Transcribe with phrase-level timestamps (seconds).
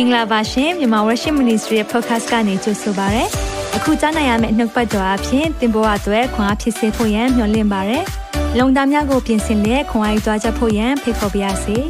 [0.00, 3.24] င်္ဂလာပါရှင်မြန်မာ Worship Ministry ရဲ့ podcast ကနေကြိုဆိုပါရစေ။
[3.76, 7.98] အခုကြားနိုင်ရမယ့်နှုတ်ပတ်တော်အဖြစ်သင်ပေါ်အပ်ွယ်ခွန်အားဖြစ်စေဖို့ယံမျှဝင့်ပါရစေ။
[8.58, 11.76] လုံတာများကိုပြင်ဆင်လက်ခွန်အားယူကြားချက်ဖို့ယံဖိတ်ခေါ်ပါရစေ။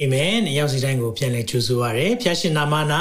[0.00, 2.74] အာမင်။ရောက်စီတိုင်းကိုပြန်လည်ကြိုဆိုပါရစေ။ဖျားရှင်နာမ၌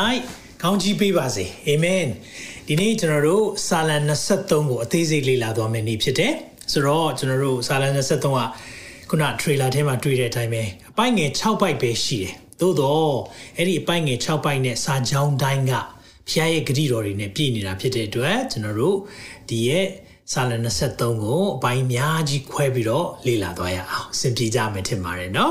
[0.62, 2.06] ကောင်းချီးပေးပါစေ။အာမင်။
[2.68, 6.34] ဒီနေ့ကျွန်တော်တို့စာလံ23ကိုအသေးစိတ်လေ့လာသွားမယ့်နေ့ဖြစ်တယ်။
[6.72, 8.40] ဆိုတော့ကျွန်တော်တို့စာလံ23က
[9.10, 13.14] ခုန trailer ထဲမှာတွေ့တဲ့အတိုင်းပဲအပိုက်ငယ်6ပိုက်ပဲရှိတယ်။သို့တော့
[13.58, 15.74] အဲ့ဒီအပိုက်ငယ်6ပိုက်နဲ့စာကြောင်းတိုင်းက
[16.30, 18.98] ဖျားရဲ့ဂတိတော်တွေနဲ့ပြည့်နေတာဖြစ်တဲ့အတွက်ကျွန်တော်တို့
[19.50, 19.88] ဒီရဲ့
[20.33, 25.51] စာလ23ကိုအပိုင်းအများကြီးခွဲပြီးတော့လေ့လာသွားရအောင်အဆင်ပြေကြမယ်ထင်ပါတယ်เนาะ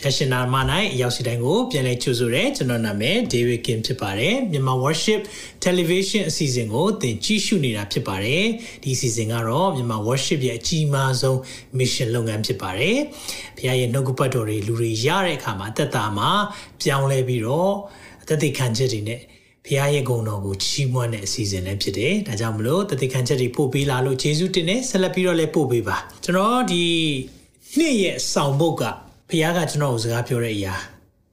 [0.00, 0.56] ဖျာရှင်နာမ၌
[0.94, 5.20] အရောက်စီတိုင်းကိုပြန်လည်ကြိုဆိုရဲကျွန်တော်နာမည် David Kim ဖြစ်ပါတယ်မြန်မာ Worship
[5.64, 8.44] Television အစီအစဉ်ကိုသင်ကြည့်ရှုနေတာဖြစ်ပါတယ်
[8.82, 11.36] ဒီအစီအစဉ်ကတော့မြန်မာ Worship ရဲ့အကြီးမားဆုံး
[11.78, 12.98] mission လုပ်ငန်းဖြစ်ပါတယ်
[13.58, 16.30] ဖျာရဲ့နှုတ်ကပတ်တော်တွေလူတွေရတဲ့အခါမှာတက်တာမှာ
[16.82, 17.74] ပြောင်းလဲပြီးတော့
[18.22, 19.20] အသက်သေခံချက်တွေနဲ့
[19.65, 26.83] ဖခင်ရဲ့ဂုဏ်တော်ကိုချီးမွမ်းတဲ့အစီအစဉ်လည်းဖြစ်တယ်။ဒါကြောင့်မလို့တတိခံချက်တွေပို့ပေးလာလို့ယေရှုတင်နေဆက်လက်ပြီးတော့လည်းပို့ပေးပါ။ကျွန်တော်ဒီ
[27.77, 28.83] နှစ်ရဲ့ဆောင်ပုတ်က
[29.29, 30.75] ဖခင်ကကျွန်တော်ကိုစကားပြောတဲ့အရာ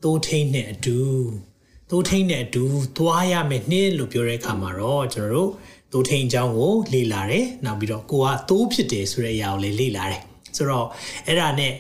[0.03, 0.99] သိုးထိန်နဲ့အတူ
[1.91, 2.65] သိုးထိန်နဲ့အတူ
[2.97, 5.51] သွားရမယ်နှစ်လို့ပြောတဲ့အခါမှာတော့ကျွန်တော်တို့
[5.93, 10.23] သိုးထိန်အကြောင်းကိုလေ့လာတယ်။နောက်ပြီးတော့ကိုကသိုးဖြစ်တယ်ဆိုတဲ့အရာကိုလည်းလေ့လာတယ်။
[10.57, 10.87] ဆိုတော့
[11.27, 11.75] အဲ့ဒါနဲ့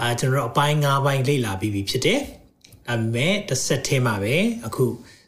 [0.00, 2.20] အာကျွန်တော်တို့အပိုင်း၅ပိုင်းလေ့လာပြီးပြီဖြစ်တယ်။
[2.88, 4.34] ဒါပေမဲ့တစ်ဆက်တည်းမှာပဲ
[4.66, 4.86] အခု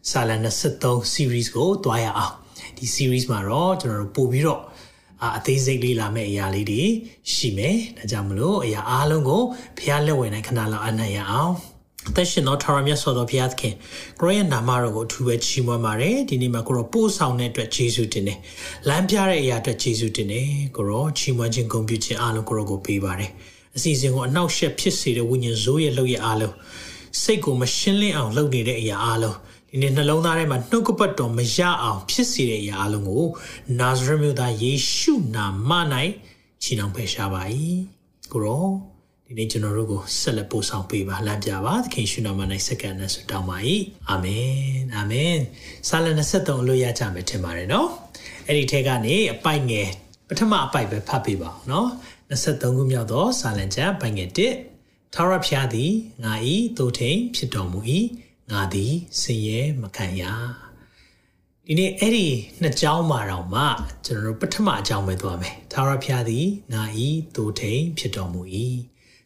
[0.09, 0.31] စာလ
[0.73, 2.35] 23 series ကိုတွားရအောင်
[2.77, 4.63] ဒီ series မှာတော့ကျွန်တော်တို့ပို့ပြီးတော့
[5.39, 6.83] အသေးစိတ်လေးလာမယ့်အရာလေးတွေ
[7.35, 9.43] ရှိမယ်ဒါကြောင့်မလို့အရာအားလုံးကို
[9.79, 11.53] ဖျားလက်ဝင်နိုင်ခဏလောက်အနံ့ရအောင်
[12.09, 13.75] အသက်ရှင်သောထာဝရမြတ်စွာသောဘုရားသခင်
[14.21, 18.39] ကိုရောရဲ့နာမတော်ကိုအထူးပဲချီးမွမ်းပါတယ်ဒီနေ့မှာကိုရောပို့ဆောင်တဲ့အတွက်ယေရှုတင်တယ်
[18.89, 23.31] လမ်းပြတဲ့အရာအတွက်ယေရှုတင်တယ်ကိုရောချီးမွမ်းခြင်းဂုဏ်ပြုခြင်းအားလုံးကိုရောကိုပေးပါတယ်
[23.77, 26.55] အစီအစဉ်ကိုအနောက်ရှက်ဖြစ်စေတဲ့ဝိညာဉ်ဇိုးရဲ့လှုပ်ရအားလုံး
[27.23, 29.37] စိတ်ကိုမရှင်းလင်းအောင်လှုပ်နေတဲ့အရာအားလုံး
[29.73, 33.25] ဒီနေ့နှလုံးသားထဲမှာနှုတ်ကပတ်တော်မရအောင်ဖြစ်စေတဲ့အရာအလုံးကို
[33.79, 35.71] နာဇရက်မြို့သားယေရှုနာမ၌
[36.63, 37.43] ချီနှောင်ဖယ်ရှားပါ၏
[38.33, 38.67] ကိုရော
[39.27, 43.57] ဒီနေ့ကျွန်တော်တို့ကိုဆက်လက်ပို့ဆောင်ပေးပါလမ်းပြပါသခင်ရှုနာမ၌စက္ကန့်နဲ့ဆုတောင်းပါ၏
[44.09, 44.55] အာမင်
[44.97, 45.37] အာမင်
[45.89, 47.89] ဆာလ23အလို့ရကြမယ်ထင်ပါတယ်နော်
[48.47, 49.89] အဲ့ဒီထဲကနေအပိုက်ငယ်
[50.29, 51.89] ပထမအပိုက်ပဲဖတ်ပေးပါအောင်နော်
[52.31, 54.31] 23ခုမြောက်သောဆာလံကျမ်းပိုက်ငယ်
[54.75, 55.93] 1ထာဝရဘုရားသည်
[56.25, 56.33] ငါ၏
[56.79, 57.81] သို့ထိန်ဖြစ်တော်မူ၏
[58.51, 60.23] ငါသည်စင်ရဲမခံရ
[61.67, 62.27] ဒီနေ့အဲ့ဒီ
[62.63, 63.63] နှစ်ကြောင်းမှာတော့မှ
[64.07, 68.43] ကျွန်တော်တို့ပထမအကြောင်းပဲသွားမယ်သာရဖျားသည်ငါဤသို့ထိန်ဖြစ်တော်မူ၏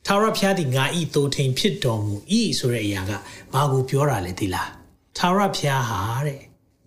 [0.06, 2.14] သာရဖျားသည်ငါဤသို့ထိန်ဖြစ်တော်မူ၏
[2.58, 3.12] ဆိုတဲ့အရာက
[3.52, 4.70] ဘာကိုပြောတာလဲသိလား
[5.18, 6.40] သာရဖျားဟာတဲ့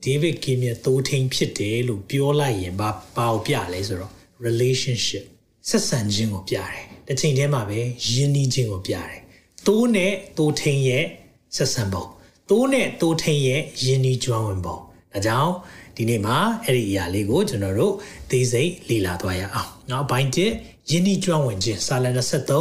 [0.04, 4.14] ဒေးဗစ်ကင်းရဲ့သို့ထိန်ဖြစ်တယ်လို့ပြောလိုက်ရင်ဘာဘာကိုပြလဲဆိုတော့
[4.46, 5.26] relationship
[5.70, 6.74] ဆက်ဆံခြင်းကိုပြတယ်
[7.08, 7.80] တစ်ချိန်တည်းမှာပဲ
[8.14, 9.20] ယဉ်နီးခြင်းကိုပြတယ်
[9.68, 11.06] သိုးနဲ့သို့ထိန်ရဲ့
[11.56, 12.06] ဆက်ဆံပုံ
[12.49, 14.77] သိုးနဲ့သိုးထိန်ရဲ့ယဉ်ဤကျွမ်းဝင်ပုံ
[15.13, 15.53] ဒါကြောင့်
[15.97, 17.95] ဒီနေ့မှာအဲ့ဒီအရာလေးကိုကျွန်တော်တို့
[18.31, 20.51] သိစိတ်လေ့လာသွားရအောင်เนาะဘိုင်းတစ်
[20.91, 22.07] ယဉ်ဤကျွမ်းဝင်ခြင်းစာလ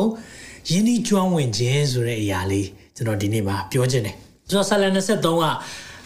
[0.07, 4.15] 23ယဉ်ဤကျွမ်းဝင်ခြင်းဆိုတဲ့အရာလေးကျွန်တော်ဒီနေ့မှာပြောခြင်းတယ်
[4.49, 4.83] ကျွန်တော်စာလ
[5.13, 5.45] 23က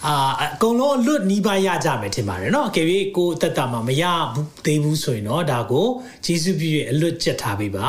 [0.05, 5.87] အာအကုန်လုံးအလွတ်နီးပါးရကြမယ်ထင်ပါတယ်เนาะအကယ်၍ကိုတက်တာမှာမရဘူးသေးဘူးဆိုရင်တော့ဒါကို
[6.25, 7.87] ဂျေစုပြည့်အလွတ်ချက်ထားပေးပါ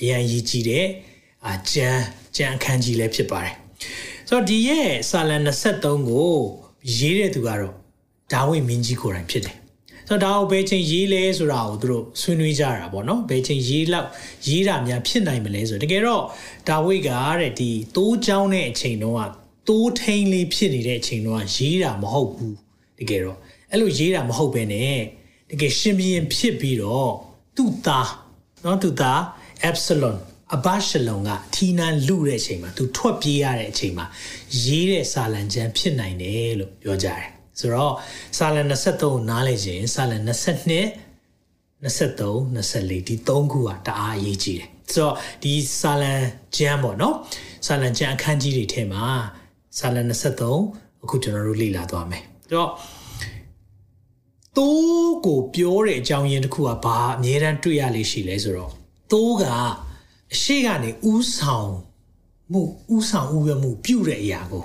[0.00, 0.86] အရန်ရည်ကြည်တဲ့
[1.46, 2.02] အာကျမ်း
[2.36, 3.54] ကျမ်းအခန်းကြီးလည်းဖြစ်ပါတယ်
[4.29, 6.35] ဆိုတော့ဒီရဲ့ဆာလန်23ကို
[6.97, 7.73] ရေးတဲ့သူကတော့
[8.33, 9.57] ဒါဝိမင်းကြီးကိုယ်တိုင်ဖြစ်တယ်
[10.07, 14.07] ဆိုတော့ဒါကိုဘယ်ချိန်ရေးလဲဆိုတာကိုသူတို့ဆွေးနွေးကြတာပေါ့နော်ဘယ်ချိန်ရေးလောက်
[14.47, 16.23] ရေးတာများဖြစ်နိုင်မလဲဆိုတော့တကယ်တော့
[16.69, 19.21] ဒါဝိကတဲ့ဒီတိုးချောင်းတဲ့အချိန်တုန်းက
[19.67, 22.55] တိုးထိန်လေးဖြစ်နေတဲ့အချိန်တုန်းကရေးတာမဟုတ်ဘူး
[22.99, 23.37] တကယ်တော့
[23.71, 24.97] အဲ့လိုရေးတာမဟုတ်ပဲနဲ့
[25.51, 27.11] တကယ်ရှင်ဘီရင်ဖြစ်ပြီးတော့
[27.55, 28.11] သူ့သား
[28.65, 29.19] နော်သူ့သား
[29.69, 30.17] Epsilon
[30.55, 34.05] အဘရှလုံကထီနန်းလူတဲ့အချိန်မှာသူထွက်ပြေးရတဲ့အချိန်မှာ
[34.63, 37.23] ရေးတဲ့စာလံကျမ်းဖြစ်နိုင်တယ်လို့ပြောကြတယ်
[37.59, 37.93] ဆိုတော့
[38.37, 40.27] စာလံ23ကိုနားလည်ခြင်းစာလံ22
[41.83, 46.13] 23 24ဒီ3ခုကတအားအရေးကြီးတယ်ဆိုတော့ဒီစာလံ
[46.57, 47.15] ကျမ်းပေါ့နော်
[47.67, 49.05] စာလံကျမ်းအခန်းကြီးတွေထဲမှာ
[49.79, 50.01] စာလံ
[50.51, 52.71] 23အခုကျွန်တော်တို့လေ့လာသွားမယ်ဆိုတော့
[54.57, 58.71] တိုးကိုပြောတဲ့အကြောင်းရင်းတစ်ခုကဘာအမြဲတမ်းတွေ့ရလိမ့်ရှိလဲဆိုတော့
[59.11, 59.45] တိုးက
[60.33, 61.71] အရှိကနေဥဆောင်
[62.51, 62.61] မှု
[62.95, 64.63] ဥဆောင်ဥရမှုပြုတဲ့အရာကို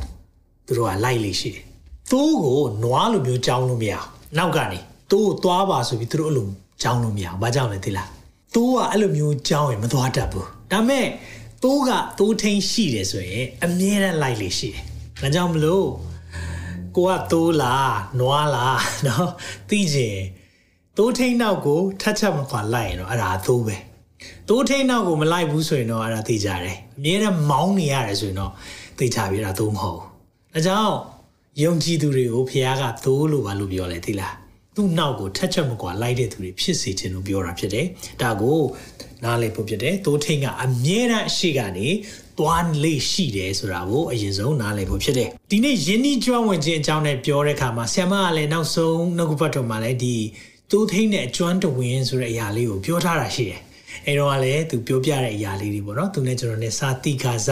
[0.67, 1.65] သူတို့ကလိုက်လေရှိတယ်။
[2.11, 4.79] သိုးကိုနွားလိုမျိုးကြောင်းလို့မရအောင်။နောက်ကနေ
[5.11, 6.49] သိုးကိုသွားပါဆိုပြီးသူတို့အဲ့လို
[6.83, 8.09] ကြောင်းလို့မရအောင်။ဘာကြောင့်လဲသိလား။
[8.55, 11.07] သိုးကအဲ့လိုမျိုးကြောင်းရင်မသွားတတ်ဘူး။ဒါမဲ့
[11.63, 14.85] သိုးကသိုးထင်းရှိတယ်ဆိုရင်အမြဲတမ်းလိုက်လေရှိတယ်။
[15.23, 15.87] ဒါကြောင့်မလို့
[16.97, 19.31] ကိုကသိုးလားနွားလားနော်
[19.69, 20.19] သိချင်
[20.97, 23.77] သိုးထင်းနောက်ကိုထတ်ချက်မခွာလိုက်ရင်တော့အဲ့ဒါသိုးပဲ။
[24.53, 28.53] တိုးထိန်နောက်ကိုမလိုက်ဘူးဆိုရင်တော့အဲ့ဒါသိကြတယ်အမြဲတမ်းမောင်းနေရတယ်ဆိုရင်တော့
[28.99, 30.07] သိချပြီအဲ့ဒါသို့မဟုတ်ဘူး
[30.55, 30.95] ဒါကြောင့်
[31.63, 34.35] ယုံကြည်သူတွေကိုဖခင်ကသိုးလို့ပါလို့ပြောလဲသိလား
[34.77, 37.87] သူ့နောက်ကိုထက်ချက်မကွာလိုက်တဲ့သူတွေဖြစ်စေခြင်းလို့ပြောတာဖြစ်တယ်
[38.23, 38.61] ဒါကို
[39.25, 41.89] နားလည်ဖို့ဖြစ်တယ်တိုးထိန်ကအမြဲတမ်းအရှိကနေ
[42.39, 50.17] သွားလေရှိတယ်ဆိုတာကိုအရင်ဆုံးနားလည်ဖို့ဖြစ်တယ်ဒီနေ့ယင်းဤကျွမ်းဝင်ခြင်းအကြောင်းနဲ့ပြောတဲ့အခါမှာဆ iam ကလည်းနောက်ဆုံးနှုတ်ကပတ်တော်မှာလည်းဒီ
[50.71, 53.63] တိုးထိန်နဲ့ကျွမ်းတဝင်းဆိုတဲ့အရာလေးကိုပြောထားတာရှိတယ်
[54.07, 57.49] အဲတော့လည်းသူပြောပြတဲ့အရာလေးတွေပေါ့နော်သူနဲ့ကျွန်တော်နဲ့စာတိခါစ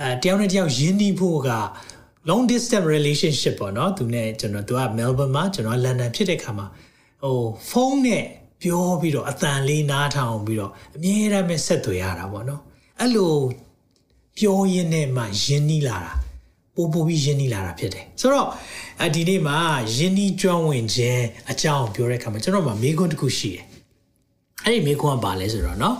[0.00, 1.50] အဲတယောက်နဲ့တယောက်ယဉ်နီးဖို့က
[2.28, 6.66] long distance relationship ပေါ့နော်သူနဲ့ကျွန်တော်သူက Melbourne မှာကျွန်တော် London ဖြစ်တဲ့ခါမှာ
[7.22, 7.38] ဟို
[7.70, 8.24] ဖုန်းနဲ့
[8.62, 12.60] ပြောပြီးတော့အတန်လေးနားထောင်ပြီးတော့အမြဲတမ်းပဲဆက်သွယ်ရတာပေါ့နော်
[13.00, 13.34] အဲ့လို
[14.38, 16.12] ပြောရင်းနဲ့မှယဉ်နီးလာတာ
[16.76, 18.48] ပို့ပို့ပြီးယဉ်နီးလာတာဖြစ်တယ်ဆိုတော့
[19.14, 19.58] ဒီနေ့မှာ
[19.96, 23.64] ယဉ်နီးကျွမ်းဝင်ခြင်းအကြောင်းပြောတဲ့ခါမှာကျွန်တော်မှာမိခွန်းတစ်ခုရှိတယ်
[24.65, 25.95] အဲ့ဒီမိခွန်းကပါလဲဆိုတော့เนาะ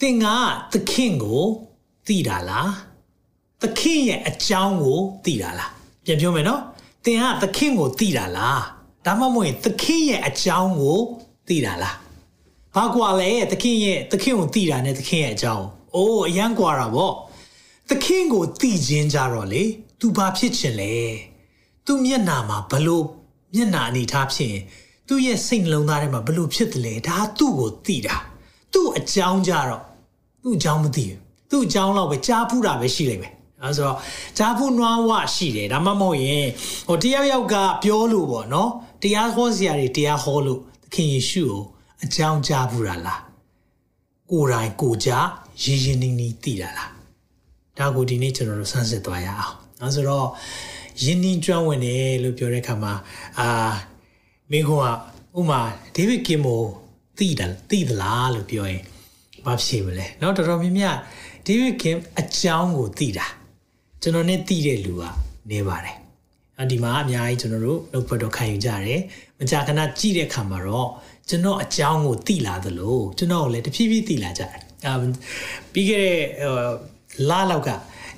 [0.00, 0.26] သင်က
[0.72, 1.42] သခင်ကို
[2.06, 2.70] သိတာလား
[3.62, 5.70] သခင်ရဲ့အကြောင်းကိုသိတာလား
[6.04, 6.60] ပြန်ပြောမယ်เนาะ
[7.04, 8.62] သင်ကသခင်ကိုသိတာလား
[9.06, 10.98] ဒါမှမဟုတ်ရင်သခင်ရဲ့အကြောင်းကို
[11.48, 11.96] သိတာလား
[12.74, 17.12] ဘာကွာလဲသခင်ရဲ့သခင်ကိုသိတာနဲ့သခင်ရဲ့အကြောင်းအိုးအရန်ကွာတာဗော
[17.90, 19.62] သခင်ကိုသိခြင်းကြတော့လေ
[20.00, 20.94] तू ဘာဖြစ်ချင်လဲ
[21.84, 23.04] तू မျက်နာမှာဘလို့
[23.54, 24.62] မျက်နာအနေထားဖြစ်ရင်
[25.07, 28.15] သူ့ရဲ့စိတ်နှလုံးသားထဲမှာဘလို့ဖြစ်တယ်လဲဒါသူ့ကိုသိတာ
[28.73, 29.83] သူ့အကြောင်းကြတော့
[30.41, 31.19] သူ့အကြောင်းမသိဘူး
[31.49, 33.97] သူ့အကြောင်းတော့ပဲကြားဖူးတာပဲရှိလိမ့်မယ်အဲဆိုတော့
[34.37, 36.47] ဂျာဖူနွားဝရှိတယ်ဒါမှမဟုတ်ရင်
[36.87, 38.69] ဟိုတယောက်ယောက်ကပြောလို့ပေါ့နော်
[39.01, 41.61] တရားဟောစရာတွေတရားဟောလို့သခင်ယေရှုကို
[42.03, 43.21] အကြောင်းကြားဘူးတာလား
[44.31, 45.09] ကိုယ်တိုင်ကိုကြ
[45.63, 46.91] ရင်းရင်းနှီးနှီးသိတာလား
[47.77, 50.27] ဒါကိုဒီနေ့ကျွန်တော်တို့စမ်းစစ်သွားရအောင်အဲဆိုတော့
[51.03, 52.93] ယင်းနှီးကျွမ်းဝင်တယ်လို့ပြောတဲ့အခါမှာ
[53.39, 53.47] အာ
[54.50, 54.70] မင်းက
[55.38, 55.60] ဥမာ
[55.96, 56.62] ဒေးဗစ်ကင်မို
[57.18, 58.82] သိတယ်သိသလားလို့ပြောရင်
[59.46, 60.96] မဖြစ်ဘူးလေเนาะတော်တော်များများ
[61.46, 63.26] ဒေးဗစ်ကင်အကြောင်းကိုသိတာ
[64.02, 65.02] ကျွန်တော်နဲ့သိတဲ့လူက
[65.50, 65.96] နေပါတယ်
[66.60, 69.00] အဒီမှာအများကြီးကျွန်တော်တို့နှုတ်ဘတ်တော့ခံယူကြတယ်
[69.38, 70.88] မကြာခဏကြည့်တဲ့အခါမှာတော့
[71.28, 74.50] ကျွန်တော်အကြောင်းကိုသိလာသလိုကျွန်တော်ကိုလည်းတဖြည်းဖြည်းသိလာကြတယ်
[74.86, 74.92] အာ
[75.72, 76.16] ပြီးခဲ့တဲ့
[77.28, 77.68] လာလောက်က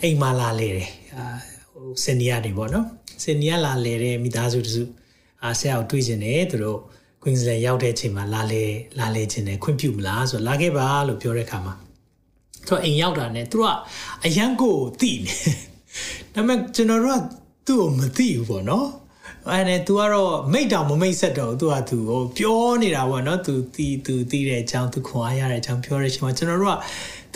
[0.03, 1.25] အိမ်မှာလာလေတယ်အာ
[1.73, 2.87] ဟိုစင်နီယာတွေပေါ့နော်
[3.23, 4.83] စင်နီယာလာလေတဲ့မိသားစုတစု
[5.45, 6.79] အာဆရာကိုတွေ့ကျင်တယ်သူတို့
[7.23, 8.65] Queensland ရောက်တဲ့အချိန်မှာလာလေ
[8.99, 11.75] လာလေခြင်းတယ်ခွင့်ပြုမလားဆိုတော့လာခဲ့ပါလို့ပြောတဲ့အခါမှာ
[12.67, 13.67] သူကအိမ်ရောက်တာနဲ့သူက
[14.25, 15.35] အရန်ကိုသိနေ
[16.35, 17.23] ဒါပေမဲ့ကျွန်တော်တို့က
[17.67, 18.89] သူ့ကိုမသိဘူးပေါ့နော်
[19.51, 26.79] အဲ့နဲ့ तू ကတော့မိတ်တောင်မမိတ်ဆက်တော့ तू က तू ဟိုပြောနေတာပေါ့နော် तू တီ तू တီးတဲ့အကြောင်း तू ခွန်အားရတဲ့အကြောင်းပြောတဲ့အချိန်မှာကျွန်တော်တို့က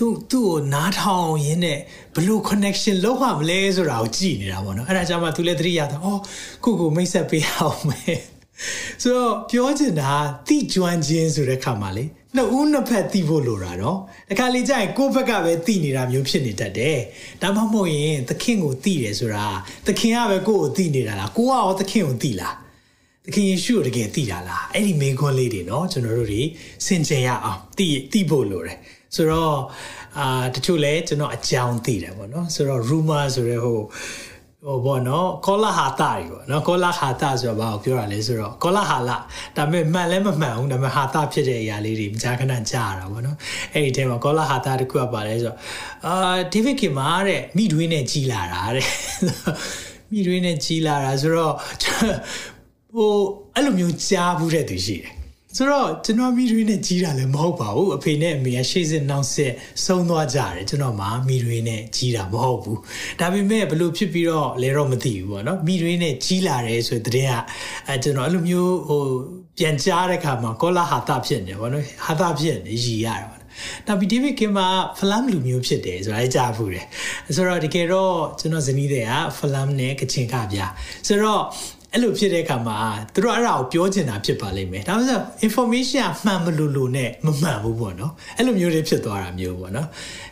[0.00, 1.78] तू သူ့ကိုနားထောင်ရင်းနဲ့
[2.14, 6.20] ဘလို့ connection လောက်ရမလဲဆိုတာကိုကြည့်နေတာပေါ့နော်အဲ့ဒါကြောင့်မှ तू လည်းသတိရတော့အော်
[6.64, 8.20] ကိုကိုမိတ်ဆက်ပေးအောင်မယ်
[9.02, 10.12] ဆိုတော့ပြောချင်တာ
[10.48, 12.04] တိကျွမ်းခြင်းဆိုတဲ့ခါမှာလေ
[12.36, 13.98] နှစ်ဦးနှစ်ဖက်သိဖို့လိုတာနော်
[14.30, 16.98] တခါလေကြာရင်ကိုယ့်ဘက်ကပဲသိနေတာမျိုးဖြစ်နေတတ်တယ်
[17.42, 19.46] ဒါမှမဟုတ်ရင်သခင်ကိုသိတယ်ဆိုတာ
[19.86, 22.54] သခင်ကပဲကိုယ့်ကိုသိနေတာလားကိုကရောသခင်ကိုသိလား
[23.24, 26.42] သခင်ယေရှုကိုတကယ်သိတာလားအဲ့ဒီမိန်ခွန်းလေးတွေเนาะကျွန်တော်တို့တွေ
[26.86, 28.78] စင်ကြယ်ရအောင်သိသိဖို့လိုတယ်
[29.15, 29.55] ဆိုတော့
[30.19, 33.79] အာတချို့လဲကျွန်တော်အကြောင်းသိတယ်ပေါ့နော်ဆိုတော့ rumor ဆိုတဲ့ဟို
[34.65, 39.17] ဟိုဘောနော်ကောလာဟာတာတွေပေါ့နော်ကောလာဟာတာဆိုတော့ဘာကိုပြောတာလဲဆိုတော့ကောလာဟာလာ
[39.57, 43.37] ဒါပေမဲ့မှန်လဲမမှန်ဘူးဒါပေမဲ့ဟာတာဖြစ်တဲ့အရာလေးတွေမကြာခဏကြားရတာပေါ့နော်
[43.73, 45.57] အဲ့ဒီထဲမှာကောလာဟာတာတခုကပါလဲဆိုတော့
[46.05, 48.87] အာဒေးဗစ်ကင်မာတဲ့မိတွင်းနဲ့ကြီးလာတာတဲ့
[50.11, 51.53] မိတွင်းနဲ့ကြီးလာတာဆိုတော့
[52.95, 53.13] ဟို
[53.55, 55.20] အဲ့လိုမျိုးကြားဘူးတဲ့သူရှိတယ်
[55.57, 59.53] ဆိုတော့ကျွန်တော်မိတွေနဲ့ကြီးတာလည်းမဟုတ်ပါဘူးအဖေနဲ့အမေကရှေ့စစ်နောက်ဆက်
[59.85, 62.79] ဆုံးသွားကြတယ်ကျွန်တော်မှမိတွေနဲ့ကြီးတာမဟုတ်ဘူး
[63.19, 67.33] ဒါပေမဲ့ဘလို့ဖြစ်ပြီးတော့လဲတော့မသိဘူးပေါ့နော်မိတွေနဲ့ကြီးလာတယ်ဆိုတဲ့တဲ့က
[67.87, 69.03] အဲကျွန်တော်အဲ့လိုမျိုးဟို
[69.57, 73.41] ပြန်ကြားတဲ့ခါမှာကောလာဟာတာဖြစ်နေပေါ့နော်ဟာတာဖြစ်နေရည်ရတာပေါ့
[73.87, 74.67] နောက်ပြီးဒေးဗစ်ကင်မှာ
[74.99, 76.85] ဖလမ်လူမျိုးဖြစ်တယ်ဆိုတာကြားဖူးတယ်
[77.35, 80.59] ဆိုတော့တကယ်တော့ကျွန်တော်ဇနီးတွေကဖလမ်နဲ့ကချင်ကပြ
[81.07, 81.43] ဆိုတော့
[81.93, 82.77] အဲ့လိုဖြစ်တဲ့အခါမှာ
[83.13, 89.87] သူတို့အဲ့ဒါကိုပြောချင်တာဖြစ်ပါလိမ့်မယ်ဒါမှမဟုတ် information ကမှန်မလို့လို့နဲ့မမှန်ဘူးပေါ့နော်အဲ့လိုမျိုးတွေဖြစ်သွားတာမျိုးပေါ့နော်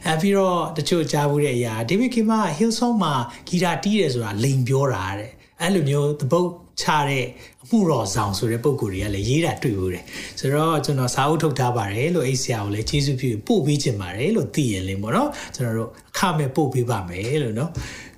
[0.08, 3.14] အဲပြီးတော့တချို့ကြားဘူးတဲ့အရာဒေးဗစ်ကင်မာ Hillsong မှာ
[3.48, 6.50] ဂီတာတီးတယ်ဆိုတာလိန်ပြောတာတဲ့အဲ့လိုမျိုးသပုတ်
[6.82, 7.26] ချတဲ့
[7.64, 10.04] အမှုတော်ဆောင်ဆိုတဲ့ပုံကိုယ်တွေကလည်းရေးတာတွေ့ဘူးတယ်
[10.40, 17.72] ဆိုတော့ကျွန်တော်စာအုပ်ထုတ်ထားပါတယ်လို့အဲ့ဆရာကိုလည်းကျေးဇူးပြုပို့ပေးချင်ပါတယ်လို့သိရင်လင်းပေါ့နော်ကျွန်တော်တို့အခမဲ့ပို့ပေးပါမယ်လို့နော်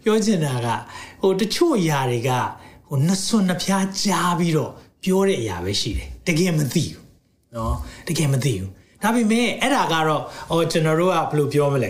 [0.04, 0.68] ပြောချင်တာက
[1.22, 2.32] ဟိုတချို့အရာတွေက
[2.92, 4.72] ဟိုနှစွန်နှဖျားကြားပြီးတော့
[5.04, 7.06] ပြောတဲ့အရာပဲရှိတယ်တကယ်မသိဘူး
[7.56, 7.76] နော်
[8.08, 8.70] တကယ်မသိဘူး
[9.04, 11.90] ဒါပေမဲ့အဲ့ဒါကတော့ဟောကျွန်တော်တို့ကဘယ်လိုပြောမလဲ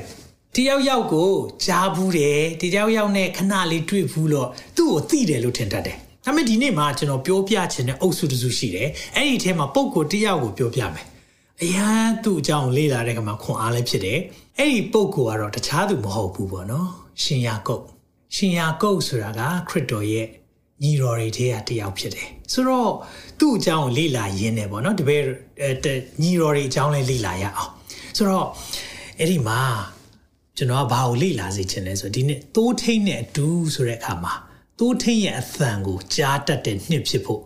[0.55, 1.29] တယောက်ယောက်ကို
[1.65, 11.05] ကြားဘူးတယ်တယောက်ယောက်နဲ့ခဏလေးတွေ့ဘူးလို့သူ့ကိုသိတယ်လို့ထင်တတ်တယ်ဒါပေမဲ့ဒီနေ့မှာကျွန်တော်ပြောပြချင်တဲ့အုပ်စုတစုရှိတယ်အဲ့ဒီထဲမှာပုံကိုတယောက်ကိုပြောပြမယ်
[11.61, 14.19] အရန်သူ့အကြောင်းလေ့လာတဲ့ခါမှာခွန်အားလည်းဖြစ်တယ်
[14.57, 16.89] အဲ့ဒီပုံကိုကတော့တခြားသူမဟုတ်ဘူးပေါ့နော်
[17.23, 17.83] ရှင်ယာကုတ်
[18.35, 20.27] ရှင်ယာကုတ်ဆိုတာကခရစ်တော်ရဲ့
[20.83, 22.91] ညီတော်တွေထဲကတယောက်ဖြစ်တယ်ဆိုတော့
[23.39, 25.23] သူ့အကြောင်းကိုလေ့လာရင်းနေပေါ့နော်တပည့်
[26.21, 27.71] ညီတော်တွေအကြောင်းလည်းလေ့လာရအောင်
[28.17, 28.47] ဆိုတော့
[29.19, 29.59] အဲ့ဒီမှာ
[30.57, 34.33] ကျွန်တော်ကဘာကိုလေ့လာစေချင်လဲဆိုတော့ဒီနေ့သိုးထိန်နဲ့အတူဆိုတဲ့အခါမှာ
[34.79, 37.41] သိုးထိန်ရဲ့အသံကိုကြားတတ်တဲ့နှစ်ဖြစ်ဖို့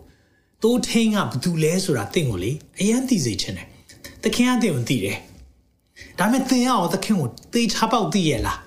[0.62, 3.68] သိုးထိန်ကဘာတူလဲဆိုတာသိကိုလေအရင်သိစေချင်တယ်
[4.22, 5.18] သခင်အသင်ကိုသိတယ်
[6.18, 8.58] ဒါပေမဲ့သင်ရောသခင်ကိုသေချာပေါက်သိရလား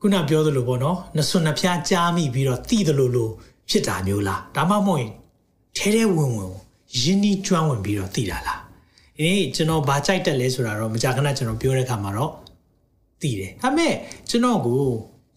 [0.00, 3.32] ခုနပြောသလိုပေါ့နော်နှစွန်နှဖျားကြားမိပြီးတော့သိတယ်လို့လို့
[3.70, 5.12] ဖြစ်တာမျိုးလားဒါမှမဟုတ်ရင်
[5.76, 6.52] ထဲထဲဝင်ဝင်
[7.00, 8.60] ရင်းနှီးကျွမ်းဝင်ပြီးတော့သိတာလား
[9.20, 12.32] အေးကျွန်တော်ဘာကြိုက်တက်လဲဆိုတာတော့မကြာခဏကျွန်တော်ပြောတဲ့အခါမှာတော့
[13.20, 13.94] သိတယ်ဒါပေမဲ့
[14.28, 14.80] ကျွန်တော်ကို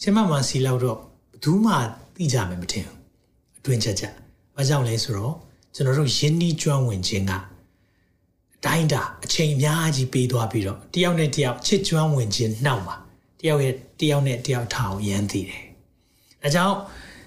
[0.02, 1.74] ရှင်မမန်စီလောက်တော့ဘယ်သူမှ
[2.16, 2.98] သိကြမယ်မထင်ဘူး
[3.60, 4.14] အတွင်းချက်ချက်
[4.56, 5.34] ဘာကြောင့်လဲဆိုတော့
[5.76, 7.32] ကျွန်တော်တို့ယဉ်နီးကျွမ်းဝင်ခြင်းက
[8.56, 12.96] အတိုင်းတာအချိန်အများကြီးပေးသွားပြီးတော့တယောက်နဲ့တယောက်ချစ်ကျွမ်းဝင်ခြင်းနှောက်မှာ
[13.40, 15.64] တယောက်ရဲ့တယောက်နဲ့တယောက်ထားအောင်ရမ်းသိတယ်။
[16.44, 16.76] အဲကြောင့်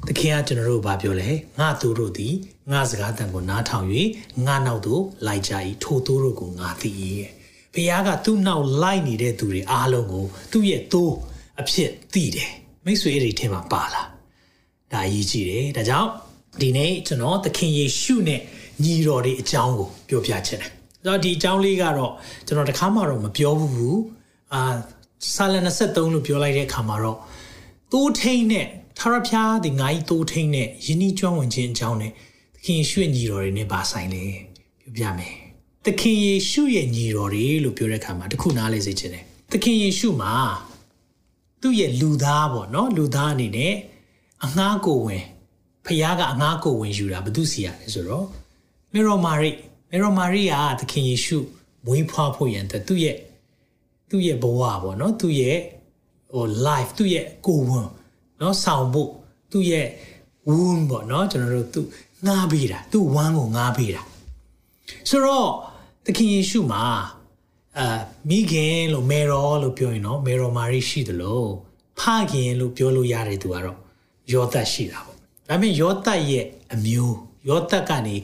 [0.09, 1.28] သခင်ကကျွန်တော်တို့ဘာပြောလဲ
[1.59, 2.35] ငါသူတို့သည်
[2.73, 3.87] ငါစကားတန်ကိုနားထောင်၍
[4.47, 6.90] ငါနောက်သို့လိုက်ကြ၏ထိုသူတို့ကိုငါသိ၏
[7.75, 11.14] ဘုရားကသူ့နောက်လိုက်နေတဲ့သူတွေအားလုံးကိုသူ့ရဲ့သိုး
[11.61, 12.52] အဖြစ်သိတယ်
[12.85, 14.09] မိတ်ဆွေတွေထင်မှာပါလား
[14.92, 16.11] ဒါအရေးကြီးတယ်ဒါကြောင့်
[16.61, 18.40] ဒီနေ့ကျွန်တော်သခင်ယေရှုနဲ့
[18.82, 20.71] ညီတော်တွေအကြောင်းကိုပြောပြချင်တယ်။
[21.06, 22.12] ဒါဒီအကြောင်းလေးကတော့
[22.47, 23.97] ကျွန်တော်တခါမှတော့မပြောဘူး။
[24.54, 24.62] အာ
[25.35, 25.54] ဆာလ
[25.85, 27.18] 23လို့ပြောလိုက်တဲ့အခါမှာတော့
[27.92, 28.66] သိုးထိန်နဲ့
[28.99, 32.12] ထာရဖျားဒီငါးကြီးသိုးထိန်နဲ့ယဉ်ဤကျွမ်းဝင်ခြင်းအကြောင်းနဲ့
[32.54, 34.25] သခင်ယေရှုရဲ့ညီတော်တွေနဲ့ပါဆိုင်လေ
[34.80, 35.34] ပြောပြမယ်။
[35.84, 40.32] သခင်ယေရှုရဲ့ညီတော်တွေလို့ပြောတဲ့အခါမှာတခုနားလဲစေချင်တယ်။သခင်ယေရှုမှာ
[41.62, 43.75] သူ့ရဲ့လူသားပေါ့နော်လူသားအနေနဲ့
[44.44, 45.25] အငှားကိုဝင်
[45.87, 48.26] ဖခင်ကအငှားကိုဝင်ယူတာဘု து စီရလဲဆိုတော့
[48.92, 49.50] မေရိုမာရိ
[49.90, 51.38] မေရိုမာရိကသခင်ယေရှု
[51.87, 53.16] မွေးဖွားဖို့ရန်အတွက်သူ့ရဲ့
[54.11, 55.58] သူ့ရဲ့ဘဝပေါ့နော်သူ့ရဲ့
[56.34, 57.88] ဟို life သူ့ရဲ့ကိုယ်ဝန်
[58.42, 59.11] နော်ဆောင်ဖို့
[59.50, 59.88] သူ့ရဲ့
[60.49, 61.80] wound ပေါ့နော်ကျွန်တော်တို့သူ
[62.26, 64.02] ငားပေးတာသူ့ဝမ်းကိုငားပေးတာ
[65.08, 65.49] ဆိုတော့
[66.04, 66.84] သခင်ယေရှုမှာ
[67.78, 71.49] အာမိခင်လို့မေရောလို့ပြောရင်နော်မေရောမာရိရှိတယ်လို့
[72.00, 73.78] ဖခင်လို့ပြောလို့ရတယ်သူကတော့
[74.32, 75.16] ယောသတ်ရှိတာပေါ့
[75.49, 77.16] ဒါပေမဲ့ယောသတ်ရဲ့အမျိုး
[77.49, 78.16] ယောသတ်ကနေ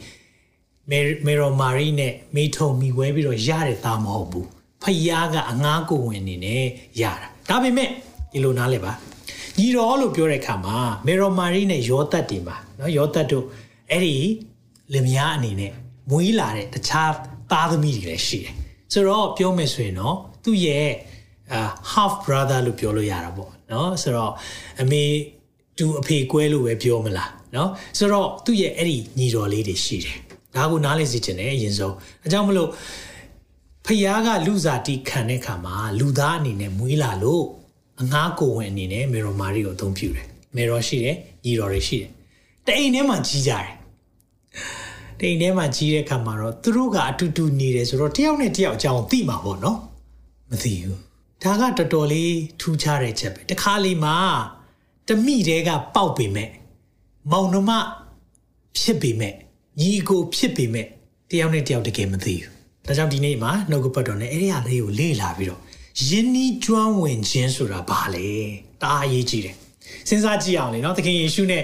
[1.26, 4.48] မေရိုမာရီနဲ့မိထုံမိဝဲပြီးတော့ရတဲ့သားမဟုတ်ဘူး
[4.82, 6.64] ဖယားကအငားကိုဝင်နေနဲ့
[7.00, 7.88] ရတာဒါပေမဲ့
[8.32, 8.92] ဒီလိုနားလဲပါ
[9.58, 13.44] ညီတော်လို့ပြောတဲ့အခါမှာမေရိုမာရီနဲ့ယောသတ်တွေမှာနော်ယောသတ်တို့
[13.90, 14.16] အဲ့ဒီ
[14.92, 15.72] လင်မယားအနေနဲ့
[16.10, 17.12] မွေးလာတဲ့တခြား
[17.50, 18.52] သားသမီးတွေလည်းရှိတယ်
[18.92, 20.88] ဆိုတော့ပြောမယ်ဆိုရင်တော့သူ့ရဲ့
[21.52, 21.60] အာ
[21.92, 24.32] half brother လို့ပြောလို့ရတာပေါ့နော်ဆိုတော့
[24.80, 25.02] အမေ
[25.78, 30.18] တူအဖေကွဲလို့ပဲပြောမလားနော်ဆိုတော့သူ့ရဲ့အဲ့ဒီညီတော်လေးတွေရှိတယ်
[30.54, 31.94] ဒါကိုနားလည်စေချင်တယ်အရင်ဆုံး
[32.26, 32.70] အကြောင်းမလို့
[33.86, 37.44] ဖျားကလူစားတီခံတဲ့ခါမှာလူသားအနေနဲ့မွေးလာလို့
[38.00, 40.26] အငားကိုဝင်အနေနဲ့မေရိုမာရီကိုအသုံးပြုတယ်
[40.56, 42.10] မေရိုရှိတယ်ညီတော်တွေရှိတယ်
[42.66, 43.66] တအိမ်ထဲမှာကြီးကြတယ်
[45.18, 49.78] တအိမ်ထဲမှာကြီးတဲ့ခါမှာတော့သူတို့ကအတူတူနေတယ်ဆိုတော့တယောက်နဲ့တယောက်အကြောင်းသိမှာပေါ့နော်
[50.50, 50.98] မသိဘူး
[51.42, 54.14] ဒါကတော်တော်လေးထူးခြားတဲ့ချက်ပဲတခါလေးမှာ
[55.08, 56.50] တမိတဲကပေါက်ပေမဲ့
[57.30, 57.70] မောင်နှမ
[58.78, 59.34] ဖြစ်ပေမဲ့
[59.80, 60.86] ညီကိုဖြစ်ပေမဲ့
[61.30, 62.52] တယောက်နဲ့တယောက်တကယ်မသိဘူး
[62.86, 65.60] ဒါကြောင့်ဒီနေ့မှာနှုတ်ကပတ်တော်နဲ့အဲ့ဒီအလေးကိုလေ့လာပြီးတော့
[66.06, 68.28] ယဉ်နီးကျွမ်းဝင်ခြင်းဆိုတာဘာလဲ
[68.82, 69.54] တအားအရေးကြီးတယ်
[70.08, 71.62] စဉ်းစားကြည့်အောင်လေနော်သခင်ယေရှုနဲ့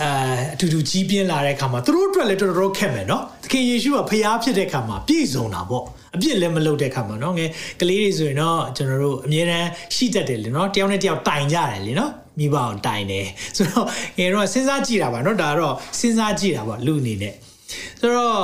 [0.00, 7.50] အာအတူတူကြီးပြင်းလာတဲ့အခါမှာသူတို့အတွက်လည်းတော်တော်ခက်မယ်နော်သခင်ယေရှုကဖျားဖြစ်တဲ့အခါမှာပြည့်စုံတာပေါ့အပြစ်လည်းမလုပ်တဲ့အခါမှာနော်ငယ်
[7.80, 13.26] ကလေးတွေဆိုရင်တော့ကျွန်တော်တို့အမြဲတမ်းရှိတတ်တယ်လေနော်တယောက်နဲ့တယောက်တိုင်ကြတယ်လေနော်မိဘအောင်တိုင်တယ်
[13.56, 13.86] ဆိုတော့
[14.18, 17.34] ငယ်တော့စဉ်းစားကြည့်တာပါနော်ဒါကတော့စဉ်းစားကြည့်တာပေါ့လူအနေနဲ့
[18.00, 18.38] ဆိုတော့